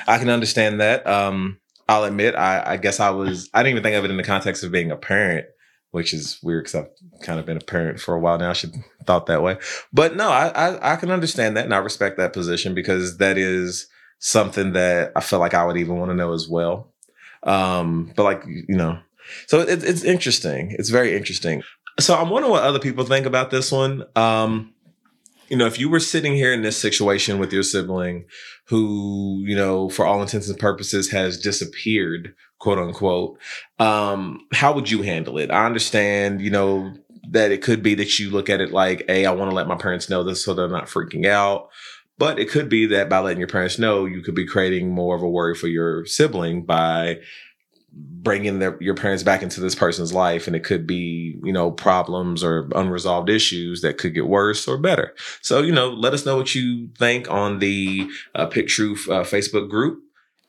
I 0.09 0.19
can 0.19 0.31
understand 0.31 0.81
that. 0.81 1.07
Um, 1.07 1.59
I'll 1.87 2.05
admit, 2.05 2.35
I 2.35 2.63
I 2.65 2.77
guess 2.79 2.99
I 2.99 3.11
was 3.11 3.51
I 3.53 3.63
didn't 3.63 3.73
even 3.73 3.83
think 3.83 3.97
of 3.97 4.07
it 4.07 4.11
in 4.11 4.17
the 4.17 4.23
context 4.23 4.65
of 4.65 4.73
being 4.73 4.91
a 4.91 4.97
parent, 4.97 5.49
which 5.91 6.15
is 6.15 6.39
weird 6.43 6.65
because 6.65 6.77
I've 6.77 7.21
kind 7.23 7.39
of 7.39 7.45
been 7.45 7.59
a 7.59 7.61
parent 7.61 8.01
for 8.01 8.15
a 8.15 8.21
while 8.21 8.39
now. 8.39 8.49
I 8.49 8.55
should 8.55 8.75
thought 9.05 9.27
that 9.27 9.43
way, 9.43 9.59
but 9.93 10.17
no, 10.17 10.31
I, 10.31 10.49
I 10.49 10.95
I 10.95 10.97
can 10.97 11.11
understand 11.11 11.59
that 11.59 11.67
and 11.67 11.75
I 11.75 11.79
respect 11.79 12.17
that 12.17 12.33
position 12.33 12.75
because 12.75 13.19
that 13.19 13.37
is 13.37 13.87
something 14.19 14.73
that 14.73 15.13
I 15.15 15.21
feel 15.21 15.41
like 15.41 15.53
I 15.53 15.67
would 15.67 15.77
even 15.77 15.99
want 15.99 16.11
to 16.11 16.17
know 16.17 16.33
as 16.33 16.49
well. 16.49 16.95
Um, 17.43 18.13
but 18.17 18.23
like 18.23 18.45
you 18.47 18.77
know, 18.77 18.99
so 19.47 19.61
it, 19.61 19.83
it's 19.85 20.05
interesting. 20.05 20.75
It's 20.79 20.91
very 20.91 21.17
interesting. 21.17 21.63
So 22.01 22.17
I'm 22.17 22.31
wondering 22.31 22.53
what 22.53 22.65
other 22.65 22.79
people 22.79 23.05
think 23.05 23.27
about 23.27 23.51
this 23.51 23.71
one. 23.71 24.05
Um, 24.17 24.73
you 25.49 25.57
know, 25.57 25.67
if 25.67 25.79
you 25.79 25.91
were 25.91 26.01
sitting 26.01 26.35
here 26.35 26.53
in 26.53 26.63
this 26.63 26.79
situation 26.79 27.39
with 27.39 27.53
your 27.53 27.63
sibling 27.63 28.25
who, 28.67 29.43
you 29.45 29.57
know, 29.57 29.89
for 29.91 30.07
all 30.07 30.23
intents 30.23 30.49
and 30.49 30.59
purposes 30.59 31.11
has 31.11 31.41
disappeared, 31.41 32.35
quote 32.59 32.79
unquote, 32.79 33.39
um, 33.79 34.47
how 34.53 34.73
would 34.73 34.91
you 34.91 35.03
handle 35.03 35.39
it? 35.39 35.51
I 35.51 35.67
understand, 35.67 36.41
you 36.41 36.51
know, 36.51 36.95
that 37.31 37.51
it 37.51 37.63
could 37.63 37.83
be 37.83 37.95
that 37.97 38.19
you 38.19 38.31
look 38.31 38.49
at 38.49 38.61
it 38.61 38.73
like, 38.73 39.05
hey, 39.09 39.27
I 39.27 39.33
want 39.33 39.51
to 39.51 39.55
let 39.55 39.69
my 39.69 39.77
parents 39.77 40.09
know 40.09 40.23
this 40.23 40.45
so 40.45 40.55
they're 40.55 40.69
not 40.69 40.87
freaking 40.87 41.27
out. 41.27 41.69
But 42.17 42.39
it 42.39 42.51
could 42.51 42.69
be 42.69 42.87
that 42.87 43.09
by 43.09 43.19
letting 43.19 43.39
your 43.39 43.49
parents 43.49 43.79
know, 43.79 44.05
you 44.05 44.21
could 44.23 44.35
be 44.35 44.47
creating 44.47 44.91
more 44.91 45.17
of 45.17 45.23
a 45.23 45.29
worry 45.29 45.55
for 45.55 45.69
your 45.69 46.05
sibling 46.05 46.65
by 46.65 47.19
bringing 47.93 48.59
their, 48.59 48.77
your 48.83 48.95
parents 48.95 49.23
back 49.23 49.43
into 49.43 49.61
this 49.61 49.75
person's 49.75 50.13
life. 50.13 50.47
And 50.47 50.55
it 50.55 50.65
could 50.65 50.87
be, 50.87 51.39
you 51.43 51.53
know, 51.53 51.71
problems 51.71 52.45
or 52.45 52.69
unresolved 52.75 53.31
issues 53.31 53.81
that 53.83 53.99
could 53.99 54.15
get 54.15 54.27
worse 54.27 54.69
or 54.69 54.79
better. 54.79 55.15
So, 55.43 55.63
you 55.63 55.73
know, 55.73 55.91
let 55.91 56.15
us 56.15 56.27
know 56.27 56.37
what 56.37 56.55
you 56.55 56.89
think 56.99 57.31
on 57.31 57.59
the 57.59 58.09
uh, 58.35 58.47
Pick 58.47 58.69
Truth 58.69 59.09
uh, 59.09 59.23
Facebook 59.23 59.69
group. 59.69 60.01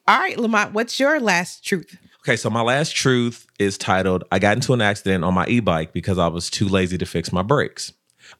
All 0.07 0.19
right, 0.19 0.37
Lamont, 0.37 0.73
what's 0.73 0.99
your 0.99 1.19
last 1.19 1.63
truth? 1.63 1.97
Okay, 2.23 2.35
so 2.35 2.49
my 2.49 2.61
last 2.61 2.95
truth 2.95 3.47
is 3.57 3.77
titled 3.77 4.23
I 4.31 4.37
got 4.39 4.55
into 4.55 4.73
an 4.73 4.81
accident 4.81 5.23
on 5.23 5.33
my 5.33 5.45
e 5.47 5.59
bike 5.59 5.93
because 5.93 6.17
I 6.17 6.27
was 6.27 6.49
too 6.49 6.67
lazy 6.67 6.97
to 6.97 7.05
fix 7.05 7.31
my 7.31 7.41
brakes. 7.41 7.93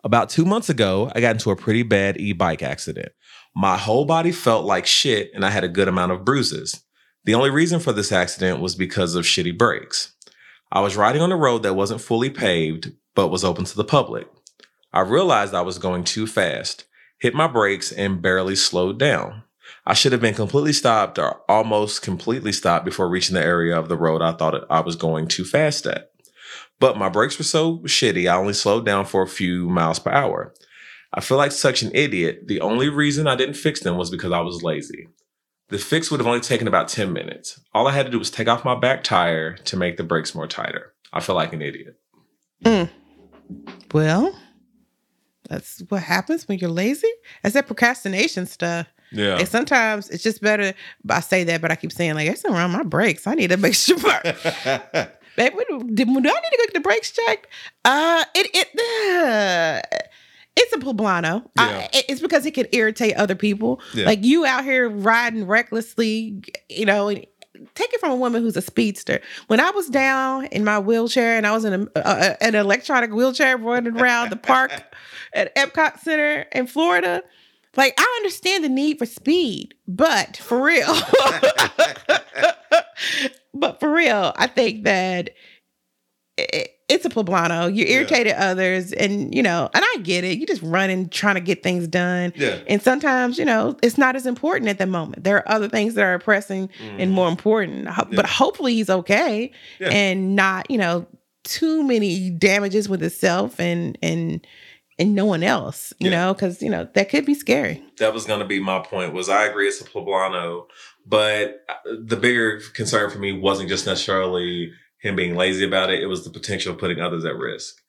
About 0.03 0.29
two 0.29 0.45
months 0.45 0.69
ago, 0.69 1.11
I 1.15 1.21
got 1.21 1.35
into 1.35 1.49
a 1.49 1.55
pretty 1.55 1.83
bad 1.83 2.19
e 2.19 2.33
bike 2.33 2.61
accident. 2.61 3.11
My 3.55 3.77
whole 3.77 4.05
body 4.05 4.31
felt 4.31 4.65
like 4.65 4.85
shit 4.85 5.31
and 5.33 5.45
I 5.45 5.49
had 5.49 5.63
a 5.63 5.67
good 5.67 5.87
amount 5.87 6.11
of 6.11 6.23
bruises. 6.23 6.83
The 7.23 7.35
only 7.35 7.51
reason 7.51 7.79
for 7.79 7.93
this 7.93 8.11
accident 8.11 8.61
was 8.61 8.75
because 8.75 9.13
of 9.13 9.25
shitty 9.25 9.55
brakes. 9.55 10.13
I 10.71 10.79
was 10.79 10.97
riding 10.97 11.21
on 11.21 11.31
a 11.31 11.37
road 11.37 11.61
that 11.63 11.75
wasn't 11.75 12.01
fully 12.01 12.31
paved, 12.31 12.93
but 13.13 13.27
was 13.27 13.43
open 13.43 13.65
to 13.65 13.75
the 13.75 13.83
public. 13.83 14.27
I 14.91 15.01
realized 15.01 15.53
I 15.53 15.61
was 15.61 15.77
going 15.77 16.03
too 16.03 16.25
fast, 16.25 16.85
hit 17.19 17.35
my 17.35 17.47
brakes, 17.47 17.91
and 17.91 18.21
barely 18.21 18.55
slowed 18.55 18.97
down. 18.97 19.43
I 19.85 19.93
should 19.93 20.11
have 20.13 20.21
been 20.21 20.33
completely 20.33 20.73
stopped 20.73 21.19
or 21.19 21.41
almost 21.47 22.01
completely 22.01 22.51
stopped 22.51 22.85
before 22.85 23.07
reaching 23.07 23.35
the 23.35 23.43
area 23.43 23.77
of 23.77 23.87
the 23.87 23.97
road 23.97 24.21
I 24.21 24.31
thought 24.31 24.65
I 24.69 24.79
was 24.79 24.95
going 24.95 25.27
too 25.27 25.45
fast 25.45 25.85
at. 25.85 26.11
But 26.79 26.97
my 26.97 27.09
brakes 27.09 27.37
were 27.37 27.43
so 27.43 27.79
shitty, 27.79 28.29
I 28.29 28.35
only 28.35 28.53
slowed 28.53 28.85
down 28.85 29.05
for 29.05 29.21
a 29.21 29.27
few 29.27 29.69
miles 29.69 29.99
per 29.99 30.11
hour. 30.11 30.53
I 31.13 31.21
feel 31.21 31.37
like 31.37 31.51
such 31.51 31.83
an 31.83 31.91
idiot. 31.93 32.47
The 32.47 32.61
only 32.61 32.89
reason 32.89 33.27
I 33.27 33.35
didn't 33.35 33.55
fix 33.55 33.81
them 33.81 33.97
was 33.97 34.09
because 34.09 34.31
I 34.31 34.39
was 34.39 34.63
lazy. 34.63 35.07
The 35.71 35.77
fix 35.77 36.11
would 36.11 36.19
have 36.19 36.27
only 36.27 36.41
taken 36.41 36.67
about 36.67 36.89
10 36.89 37.13
minutes. 37.13 37.61
All 37.73 37.87
I 37.87 37.93
had 37.93 38.05
to 38.05 38.11
do 38.11 38.19
was 38.19 38.29
take 38.29 38.49
off 38.49 38.65
my 38.65 38.75
back 38.75 39.05
tire 39.05 39.55
to 39.55 39.77
make 39.77 39.95
the 39.95 40.03
brakes 40.03 40.35
more 40.35 40.45
tighter. 40.45 40.93
I 41.13 41.21
feel 41.21 41.33
like 41.33 41.53
an 41.53 41.61
idiot. 41.61 41.97
Mm. 42.65 42.89
Well, 43.93 44.37
that's 45.49 45.81
what 45.87 46.03
happens 46.03 46.45
when 46.47 46.59
you're 46.59 46.69
lazy. 46.69 47.11
That's 47.41 47.53
that 47.53 47.67
procrastination 47.67 48.47
stuff. 48.47 48.87
Yeah. 49.13 49.37
And 49.37 49.47
sometimes 49.47 50.09
it's 50.09 50.23
just 50.23 50.41
better. 50.41 50.73
I 51.09 51.19
say 51.21 51.45
that, 51.45 51.61
but 51.61 51.71
I 51.71 51.75
keep 51.75 51.91
saying 51.91 52.15
like, 52.15 52.27
"There's 52.27 52.41
something 52.41 52.57
wrong 52.57 52.71
my 52.71 52.83
brakes. 52.83 53.25
I 53.25 53.35
need 53.35 53.49
to 53.49 53.57
make 53.57 53.73
sure." 53.75 53.97
Babe, 55.37 55.53
do, 55.67 55.79
do 55.93 56.03
I 56.03 56.05
need 56.05 56.23
to 56.23 56.57
go 56.57 56.65
get 56.65 56.73
the 56.73 56.79
brakes 56.81 57.11
checked? 57.11 57.47
Uh, 57.83 58.23
it 58.35 58.49
it. 58.53 58.67
Uh, 58.77 59.97
it's 60.61 60.73
a 60.73 60.77
poblano. 60.77 61.43
Yeah. 61.57 61.87
I, 61.93 62.03
it's 62.09 62.21
because 62.21 62.45
it 62.45 62.53
can 62.53 62.67
irritate 62.71 63.15
other 63.15 63.35
people. 63.35 63.81
Yeah. 63.93 64.05
Like 64.05 64.23
you 64.23 64.45
out 64.45 64.63
here 64.63 64.89
riding 64.89 65.45
recklessly, 65.45 66.41
you 66.69 66.85
know. 66.85 67.09
and 67.09 67.25
Take 67.75 67.93
it 67.93 67.99
from 67.99 68.11
a 68.11 68.15
woman 68.15 68.41
who's 68.41 68.57
a 68.57 68.61
speedster. 68.61 69.21
When 69.47 69.59
I 69.59 69.69
was 69.69 69.87
down 69.87 70.45
in 70.45 70.63
my 70.63 70.79
wheelchair 70.79 71.37
and 71.37 71.45
I 71.45 71.51
was 71.51 71.63
in 71.63 71.87
a, 71.95 71.99
uh, 71.99 72.35
an 72.41 72.55
electronic 72.55 73.11
wheelchair 73.11 73.55
running 73.55 73.99
around 73.99 74.31
the 74.31 74.35
park 74.35 74.71
at 75.33 75.55
Epcot 75.55 75.99
Center 75.99 76.47
in 76.53 76.65
Florida, 76.65 77.21
like 77.77 77.93
I 77.97 78.13
understand 78.17 78.63
the 78.63 78.69
need 78.69 78.97
for 78.97 79.05
speed, 79.05 79.75
but 79.87 80.37
for 80.37 80.61
real, 80.61 80.87
but 83.53 83.79
for 83.79 83.91
real, 83.91 84.33
I 84.35 84.47
think 84.47 84.83
that 84.85 85.31
it, 86.37 86.69
it's 86.89 87.05
a 87.05 87.09
poblano. 87.09 87.73
You 87.73 87.85
Yeah. 87.85 87.95
irritated 87.97 88.33
others, 88.33 88.91
and 88.93 89.33
you 89.33 89.41
know, 89.43 89.69
and 89.73 89.83
I 89.85 89.97
get 90.03 90.23
it. 90.23 90.37
You 90.37 90.45
just 90.45 90.61
running, 90.61 91.07
trying 91.09 91.35
to 91.35 91.41
get 91.41 91.63
things 91.63 91.87
done, 91.87 92.33
yeah. 92.35 92.57
and 92.67 92.81
sometimes 92.81 93.37
you 93.37 93.45
know 93.45 93.77
it's 93.81 93.97
not 93.97 94.15
as 94.15 94.25
important 94.25 94.69
at 94.69 94.77
the 94.77 94.85
moment. 94.87 95.23
There 95.23 95.37
are 95.37 95.49
other 95.49 95.69
things 95.69 95.93
that 95.95 96.03
are 96.03 96.19
pressing 96.19 96.69
and 96.97 97.11
more 97.11 97.29
important. 97.29 97.85
Yeah. 97.85 98.03
But 98.11 98.25
hopefully, 98.25 98.73
he's 98.75 98.89
okay 98.89 99.51
Yeah. 99.79 99.89
and 99.89 100.35
not 100.35 100.69
you 100.69 100.77
know 100.77 101.05
too 101.43 101.81
many 101.83 102.29
damages 102.29 102.87
with 102.89 103.01
himself 103.01 103.59
and 103.59 103.97
and 104.01 104.45
and 104.99 105.15
no 105.15 105.25
one 105.25 105.43
else. 105.43 105.93
You 105.99 106.09
Yeah. 106.11 106.25
know, 106.27 106.33
because 106.33 106.61
you 106.61 106.69
know 106.69 106.87
that 106.93 107.09
could 107.09 107.25
be 107.25 107.33
scary. 107.35 107.81
that 107.99 108.13
was 108.13 108.25
going 108.25 108.39
to 108.39 108.45
be 108.45 108.59
my 108.59 108.79
point 108.79 109.13
was 109.13 109.29
i 109.29 109.45
agree 109.45 109.67
it's 109.67 109.79
a 109.79 109.83
poblano 109.85 110.65
but 111.05 111.63
uh, 111.69 111.73
the 112.03 112.15
bigger 112.17 112.59
concern 112.73 113.09
for 113.11 113.19
me 113.19 113.31
wasn't 113.31 113.69
just 113.69 113.85
necessarily 113.85 114.71
him 115.01 115.15
being 115.15 115.35
lazy 115.35 115.65
about 115.65 115.89
it 115.89 116.01
it 116.01 116.07
was 116.07 116.23
the 116.23 116.29
potential 116.29 116.71
of 116.73 116.79
putting 116.79 117.01
others 117.01 117.25
at 117.25 117.35
risk 117.35 117.81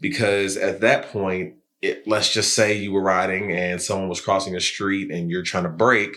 because 0.00 0.56
at 0.56 0.80
that 0.80 1.10
point 1.10 1.54
it, 1.82 2.06
let's 2.06 2.32
just 2.32 2.54
say 2.54 2.74
you 2.76 2.90
were 2.92 3.02
riding 3.02 3.52
and 3.52 3.80
someone 3.82 4.08
was 4.08 4.20
crossing 4.20 4.56
a 4.56 4.60
street 4.60 5.10
and 5.10 5.30
you're 5.30 5.42
trying 5.42 5.64
to 5.64 5.68
brake 5.68 6.16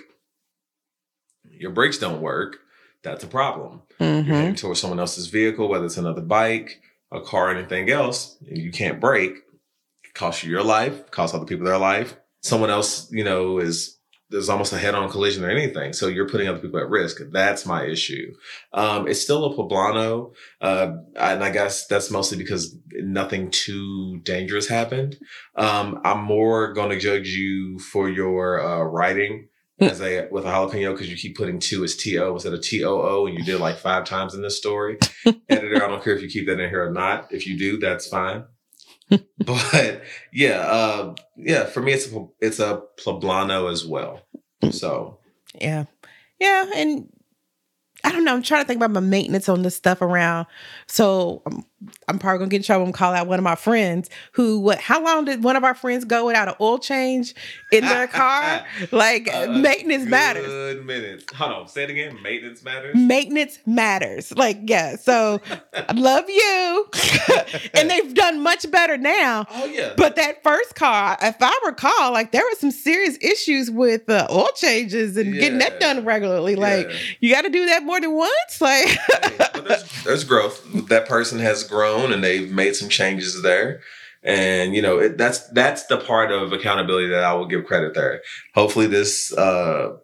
your 1.52 1.72
brakes 1.72 1.98
don't 1.98 2.22
work 2.22 2.58
that's 3.04 3.24
a 3.24 3.28
problem 3.28 3.82
Mhm. 4.00 4.26
you're 4.28 4.36
heading 4.36 4.56
towards 4.56 4.80
someone 4.80 5.00
else's 5.00 5.28
vehicle, 5.28 5.68
whether 5.68 5.86
it's 5.86 5.98
another 5.98 6.22
bike, 6.22 6.82
a 7.12 7.20
car, 7.22 7.50
anything 7.52 7.90
else, 7.90 8.38
and 8.48 8.58
you 8.58 8.72
can't 8.72 9.00
brake, 9.02 9.36
it 10.06 10.14
costs 10.14 10.44
you 10.44 10.52
your 10.52 10.64
life, 10.64 11.12
costs 11.12 11.36
other 11.36 11.46
people 11.46 11.66
their 11.66 11.78
life. 11.78 12.16
Someone 12.42 12.70
else, 12.70 13.12
you 13.12 13.24
know, 13.26 13.58
is 13.60 13.98
there's 14.30 14.50
almost 14.50 14.74
a 14.74 14.78
head-on 14.78 15.10
collision 15.10 15.44
or 15.44 15.50
anything. 15.50 15.94
So 15.94 16.08
you're 16.08 16.30
putting 16.30 16.48
other 16.48 16.60
people 16.60 16.80
at 16.80 16.90
risk. 16.90 17.22
That's 17.32 17.66
my 17.66 17.86
issue. 17.86 18.34
Um, 18.74 19.08
it's 19.08 19.22
still 19.22 19.46
a 19.46 19.56
poblano, 19.56 20.34
uh, 20.62 20.92
and 21.16 21.44
I 21.44 21.50
guess 21.50 21.88
that's 21.88 22.12
mostly 22.12 22.38
because 22.38 22.78
nothing 22.92 23.50
too 23.52 24.20
dangerous 24.24 24.68
happened. 24.68 25.18
Um, 25.56 26.02
I'm 26.04 26.24
more 26.24 26.74
going 26.74 26.90
to 26.90 27.00
judge 27.00 27.30
you 27.30 27.80
for 27.80 28.10
your 28.10 28.62
uh, 28.62 28.84
writing 28.84 29.48
as 29.80 30.02
a 30.02 30.28
with 30.30 30.46
a 30.46 30.50
jalapeno 30.50 30.94
because 30.94 31.10
you 31.10 31.16
keep 31.16 31.38
putting 31.38 31.60
two 31.60 31.84
as 31.84 31.96
T 31.96 32.18
O 32.20 32.34
instead 32.34 32.54
of 32.54 32.62
T 32.62 32.84
O 32.84 33.02
O, 33.02 33.28
and 33.28 33.38
you 33.38 33.44
did 33.44 33.60
like 33.60 33.78
five 33.78 34.06
times 34.06 34.36
in 34.36 34.42
this 34.42 34.58
story. 34.58 34.98
Editor, 35.50 35.84
I 35.84 35.88
don't 35.88 36.04
care 36.04 36.16
if 36.16 36.22
you 36.22 36.30
keep 36.30 36.48
that 36.48 36.60
in 36.60 36.70
here 36.70 36.86
or 36.86 36.92
not. 36.92 37.32
If 37.32 37.48
you 37.48 37.58
do, 37.58 37.78
that's 37.78 38.08
fine. 38.08 38.44
but 39.46 40.02
yeah, 40.32 40.60
uh, 40.60 41.16
yeah, 41.36 41.66
for 41.66 41.82
me, 41.82 41.94
it's 41.94 42.12
a 42.12 42.28
it's 42.40 42.60
a 42.60 42.82
poblano 43.04 43.72
as 43.72 43.86
well. 43.86 44.22
So 44.72 45.20
Yeah. 45.60 45.86
Yeah. 46.40 46.70
And 46.76 47.12
I 48.04 48.12
don't 48.12 48.24
know. 48.24 48.34
I'm 48.34 48.44
trying 48.44 48.64
to 48.64 48.68
think 48.68 48.78
about 48.78 48.92
my 48.92 49.00
maintenance 49.00 49.50
on 49.50 49.62
this 49.62 49.76
stuff 49.76 50.02
around. 50.02 50.48
So 50.88 51.42
I'm, 51.46 51.66
I'm 52.08 52.20
probably 52.20 52.40
gonna 52.40 52.50
get 52.50 52.58
in 52.58 52.64
trouble 52.64 52.86
and 52.86 52.94
call 52.94 53.14
out 53.14 53.28
one 53.28 53.40
of 53.40 53.44
my 53.44 53.56
friends 53.56 54.10
who 54.34 54.60
what 54.60 54.80
how 54.80 55.04
long 55.04 55.26
did 55.26 55.44
one 55.44 55.56
of 55.56 55.64
our 55.64 55.74
friends 55.76 56.04
go 56.04 56.26
without 56.26 56.48
an 56.50 56.56
oil 56.60 56.78
change 56.78 57.34
in 57.72 57.86
their 57.86 58.08
car? 58.08 58.66
like 58.92 59.34
uh, 59.34 59.48
maintenance 59.48 60.06
matters. 60.06 60.46
Good 60.46 60.86
minutes. 60.86 61.32
Hold 61.34 61.52
on, 61.54 61.68
say 61.68 61.84
it 61.84 61.90
again. 61.90 62.22
Maintenance 62.22 62.64
matters. 62.64 62.96
Maintenance 62.96 63.60
matters. 63.66 64.36
Like, 64.36 64.60
yeah. 64.66 64.96
So 64.98 65.40
I 65.74 65.92
love 65.96 66.30
you. 66.30 66.88
and 67.74 67.90
they've 67.90 68.14
done 68.14 68.42
much 68.42 68.70
better 68.72 68.98
now. 68.98 69.46
Oh 69.50 69.66
yeah, 69.66 69.94
But 69.96 70.16
that 70.18 70.44
first 70.44 70.76
car, 70.76 71.18
if 71.22 71.36
I 71.40 71.60
recall, 71.66 72.12
like 72.12 72.32
there 72.32 72.44
were 72.44 72.56
some 72.58 72.72
serious 72.72 73.18
issues 73.22 73.72
with 73.72 74.10
uh, 74.10 74.28
oil 74.30 74.50
changes 74.56 75.16
and 75.18 75.34
getting 75.34 75.60
that 75.60 75.80
done 75.80 76.04
regularly. 76.04 76.56
Like 76.56 76.88
Yeah. 76.90 76.96
you 77.22 77.34
got 77.34 77.42
to 77.44 77.50
do 77.50 77.66
that 77.68 77.84
more 77.84 78.02
than 78.02 78.14
once. 78.14 78.60
Like, 78.62 78.88
Hey, 78.88 79.62
there's, 79.66 80.04
there's 80.04 80.24
growth. 80.24 80.66
That 80.90 81.08
person 81.08 81.40
has 81.40 81.64
grown 81.70 82.12
and 82.12 82.24
they've 82.24 82.52
made 82.52 82.76
some 82.76 82.90
changes 82.90 83.42
there. 83.42 83.82
And 84.22 84.76
you 84.76 84.82
know 84.82 85.00
it, 85.00 85.18
that's 85.18 85.48
that's 85.50 85.86
the 85.86 85.98
part 85.98 86.32
of 86.32 86.52
accountability 86.52 87.08
that 87.08 87.24
I 87.24 87.34
will 87.34 87.46
give 87.46 87.66
credit 87.66 87.94
there. 87.94 88.22
Hopefully, 88.54 88.88
this 88.88 89.32
uh, 89.32 89.96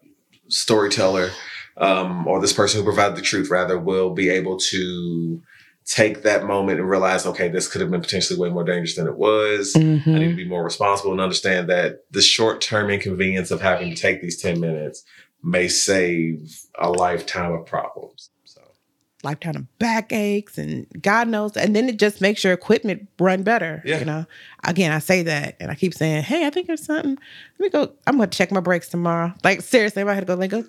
storyteller 0.47 1.31
um, 1.77 2.25
or 2.25 2.39
this 2.39 2.53
person 2.53 2.79
who 2.79 2.85
provided 2.85 3.17
the 3.17 3.21
truth 3.21 3.49
rather 3.49 3.77
will 3.77 4.13
be 4.13 4.29
able 4.29 4.57
to 4.57 5.41
take 5.85 6.23
that 6.23 6.45
moment 6.45 6.79
and 6.79 6.89
realize, 6.89 7.25
okay, 7.25 7.47
this 7.47 7.67
could 7.67 7.81
have 7.81 7.91
been 7.91 8.01
potentially 8.01 8.39
way 8.39 8.49
more 8.49 8.63
dangerous 8.63 8.95
than 8.95 9.07
it 9.07 9.17
was. 9.17 9.75
I 9.75 10.19
need 10.19 10.29
to 10.29 10.35
be 10.35 10.47
more 10.47 10.63
responsible 10.63 11.11
and 11.11 11.21
understand 11.21 11.69
that 11.69 12.05
the 12.11 12.21
short 12.21 12.61
term 12.61 12.89
inconvenience 12.89 13.51
of 13.51 13.61
having 13.61 13.91
to 13.91 13.95
take 13.95 14.21
these 14.21 14.41
10 14.41 14.59
minutes 14.59 15.03
may 15.43 15.67
save 15.67 16.59
a 16.79 16.89
lifetime 16.89 17.51
of 17.51 17.65
problems. 17.67 18.31
Lifetime 19.25 19.55
of 19.57 19.79
backaches 19.79 20.57
and 20.57 20.87
God 21.01 21.27
knows. 21.27 21.57
And 21.57 21.75
then 21.75 21.89
it 21.89 21.97
just 21.99 22.21
makes 22.21 22.43
your 22.43 22.53
equipment 22.53 23.09
run 23.19 23.43
better. 23.43 23.81
Yeah. 23.83 23.99
You 23.99 24.05
know, 24.05 24.25
again, 24.63 24.91
I 24.93 24.99
say 24.99 25.23
that 25.23 25.57
and 25.59 25.69
I 25.69 25.75
keep 25.75 25.93
saying, 25.93 26.23
hey, 26.23 26.45
I 26.47 26.49
think 26.49 26.67
there's 26.67 26.85
something. 26.85 27.17
Let 27.59 27.59
me 27.59 27.69
go. 27.69 27.91
I'm 28.07 28.15
going 28.17 28.29
to 28.29 28.37
check 28.37 28.51
my 28.51 28.61
brakes 28.61 28.87
tomorrow. 28.87 29.33
Like, 29.43 29.61
seriously, 29.61 30.03
I 30.03 30.13
had 30.13 30.21
to 30.21 30.25
go, 30.25 30.35
like, 30.35 30.51
go, 30.51 30.63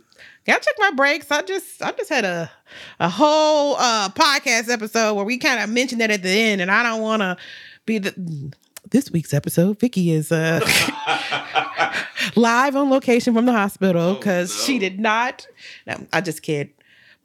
can 0.47 0.57
I 0.57 0.59
check 0.59 0.75
my 0.79 0.90
brakes? 0.92 1.31
I 1.31 1.42
just, 1.42 1.83
I 1.83 1.92
just 1.92 2.09
had 2.09 2.25
a, 2.25 2.51
a 2.99 3.09
whole 3.09 3.77
uh, 3.77 4.09
podcast 4.09 4.71
episode 4.71 5.14
where 5.14 5.25
we 5.25 5.38
kind 5.38 5.62
of 5.62 5.69
mentioned 5.71 6.01
that 6.01 6.11
at 6.11 6.23
the 6.23 6.31
end, 6.31 6.61
and 6.61 6.71
I 6.71 6.83
don't 6.83 7.03
want 7.03 7.21
to 7.23 7.37
be 7.85 7.99
the. 7.99 8.53
This 8.88 9.11
week's 9.11 9.35
episode, 9.35 9.81
Vicki 9.81 10.12
is 10.12 10.31
uh, 10.31 10.61
live 12.37 12.77
on 12.77 12.88
location 12.88 13.35
from 13.35 13.45
the 13.47 13.53
hospital 13.53 14.11
Oh, 14.11 14.14
because 14.14 14.62
she 14.64 14.79
did 14.79 15.01
not. 15.01 15.47
No, 15.88 16.07
I 16.12 16.21
just 16.21 16.42
kid. 16.42 16.71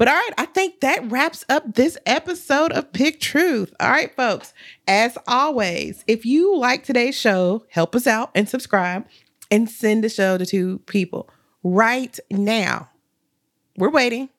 But 0.02 0.08
all 0.08 0.16
right, 0.16 0.32
I 0.40 0.46
think 0.46 0.80
that 0.80 1.12
wraps 1.12 1.46
up 1.48 1.76
this 1.76 1.96
episode 2.08 2.72
of 2.72 2.92
Pick 2.92 3.20
Truth. 3.20 3.72
All 3.80 3.92
right, 3.92 4.12
folks, 4.16 4.52
as 4.88 5.16
always, 5.28 6.04
if 6.08 6.26
you 6.26 6.58
like 6.58 6.84
today's 6.84 7.14
show, 7.14 7.68
help 7.70 7.96
us 7.96 8.08
out 8.08 8.32
and 8.34 8.50
subscribe 8.50 9.06
and 9.52 9.70
send 9.70 10.04
the 10.04 10.10
show 10.10 10.40
to 10.40 10.46
two 10.48 10.80
people 10.88 11.30
right 11.62 12.20
now. 12.32 12.90
We're 13.78 13.92
waiting. 13.92 14.30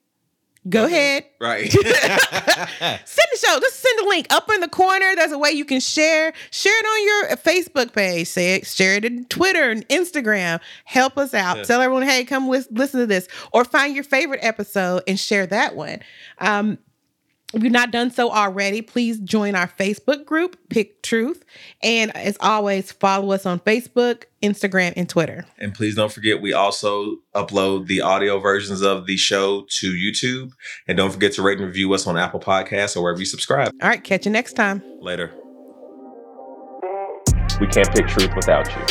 Go 0.69 0.85
ahead. 0.85 1.25
Right. 1.41 1.71
Send 1.73 1.89
the 1.91 3.39
show. 3.39 3.59
Just 3.59 3.81
send 3.81 3.99
the 3.99 4.07
link 4.09 4.27
up 4.31 4.49
in 4.49 4.61
the 4.61 4.69
corner. 4.69 5.15
There's 5.17 5.33
a 5.33 5.39
way 5.39 5.51
you 5.51 5.65
can 5.65 5.81
share. 5.81 6.33
Share 6.51 6.79
it 6.79 6.87
on 6.87 7.07
your 7.29 7.37
Facebook 7.37 7.93
page. 7.93 8.29
Say 8.29 8.55
it, 8.55 8.67
share 8.67 8.95
it 8.95 9.05
in 9.05 9.25
Twitter 9.25 9.71
and 9.71 9.87
Instagram. 9.89 10.61
Help 10.85 11.19
us 11.19 11.35
out. 11.35 11.57
Yeah. 11.59 11.63
Tell 11.65 11.81
everyone, 11.81 12.05
hey, 12.05 12.25
come 12.25 12.49
lis- 12.49 12.69
listen 12.71 13.01
to 13.01 13.07
this. 13.07 13.27
Or 13.53 13.65
find 13.65 13.95
your 13.95 14.05
favorite 14.05 14.41
episode 14.43 15.03
and 15.09 15.19
share 15.19 15.47
that 15.47 15.75
one. 15.75 16.01
Um, 16.39 16.79
if 17.55 17.63
you've 17.63 17.73
not 17.73 17.91
done 17.91 18.11
so 18.11 18.31
already, 18.31 18.83
please 18.83 19.19
join 19.19 19.55
our 19.55 19.69
Facebook 19.69 20.25
group, 20.25 20.57
Pick 20.71 21.03
Truth. 21.03 21.45
And 21.83 22.15
as 22.17 22.37
always, 22.41 22.93
follow 22.93 23.33
us 23.33 23.45
on 23.47 23.61
Facebook, 23.61 24.25
Instagram, 24.43 24.93
and 24.97 25.09
Twitter. 25.09 25.45
and 25.59 25.75
please 25.75 25.95
don't 25.95 26.13
forget, 26.13 26.41
we 26.41 26.53
also 26.53 27.17
upload 27.35 27.87
the 27.87 28.01
audio 28.01 28.39
versions 28.39 28.81
of 28.81 29.07
the 29.07 29.17
show 29.17 29.67
to 29.81 29.93
YouTube. 29.93 30.53
And 30.89 30.97
don't 30.97 31.11
forget 31.13 31.33
to 31.35 31.43
rate 31.43 31.59
and 31.59 31.67
review 31.67 31.93
us 31.93 32.07
on 32.07 32.17
Apple 32.17 32.41
Podcasts 32.41 32.97
or 32.97 33.03
wherever 33.03 33.21
you 33.21 33.27
subscribe. 33.27 33.73
All 33.83 33.89
right, 33.89 34.03
catch 34.03 34.27
you 34.27 34.33
next 34.33 34.55
time. 34.55 34.83
Later. 35.01 35.33
We 37.61 37.67
can't 37.69 37.91
pick 37.95 38.09
truth 38.09 38.31
without 38.35 38.67
you. 38.69 38.83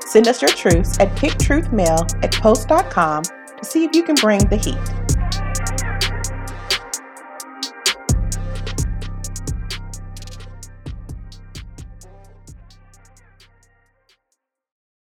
Send 0.00 0.28
us 0.28 0.40
your 0.40 0.50
truths 0.50 0.98
at 1.00 1.08
picktruthmail 1.16 2.22
at 2.22 2.32
post.com 2.32 3.24
to 3.24 3.64
see 3.64 3.84
if 3.84 3.94
you 3.96 4.04
can 4.04 4.14
bring 4.16 4.46
the 4.48 4.56
heat. 4.56 5.05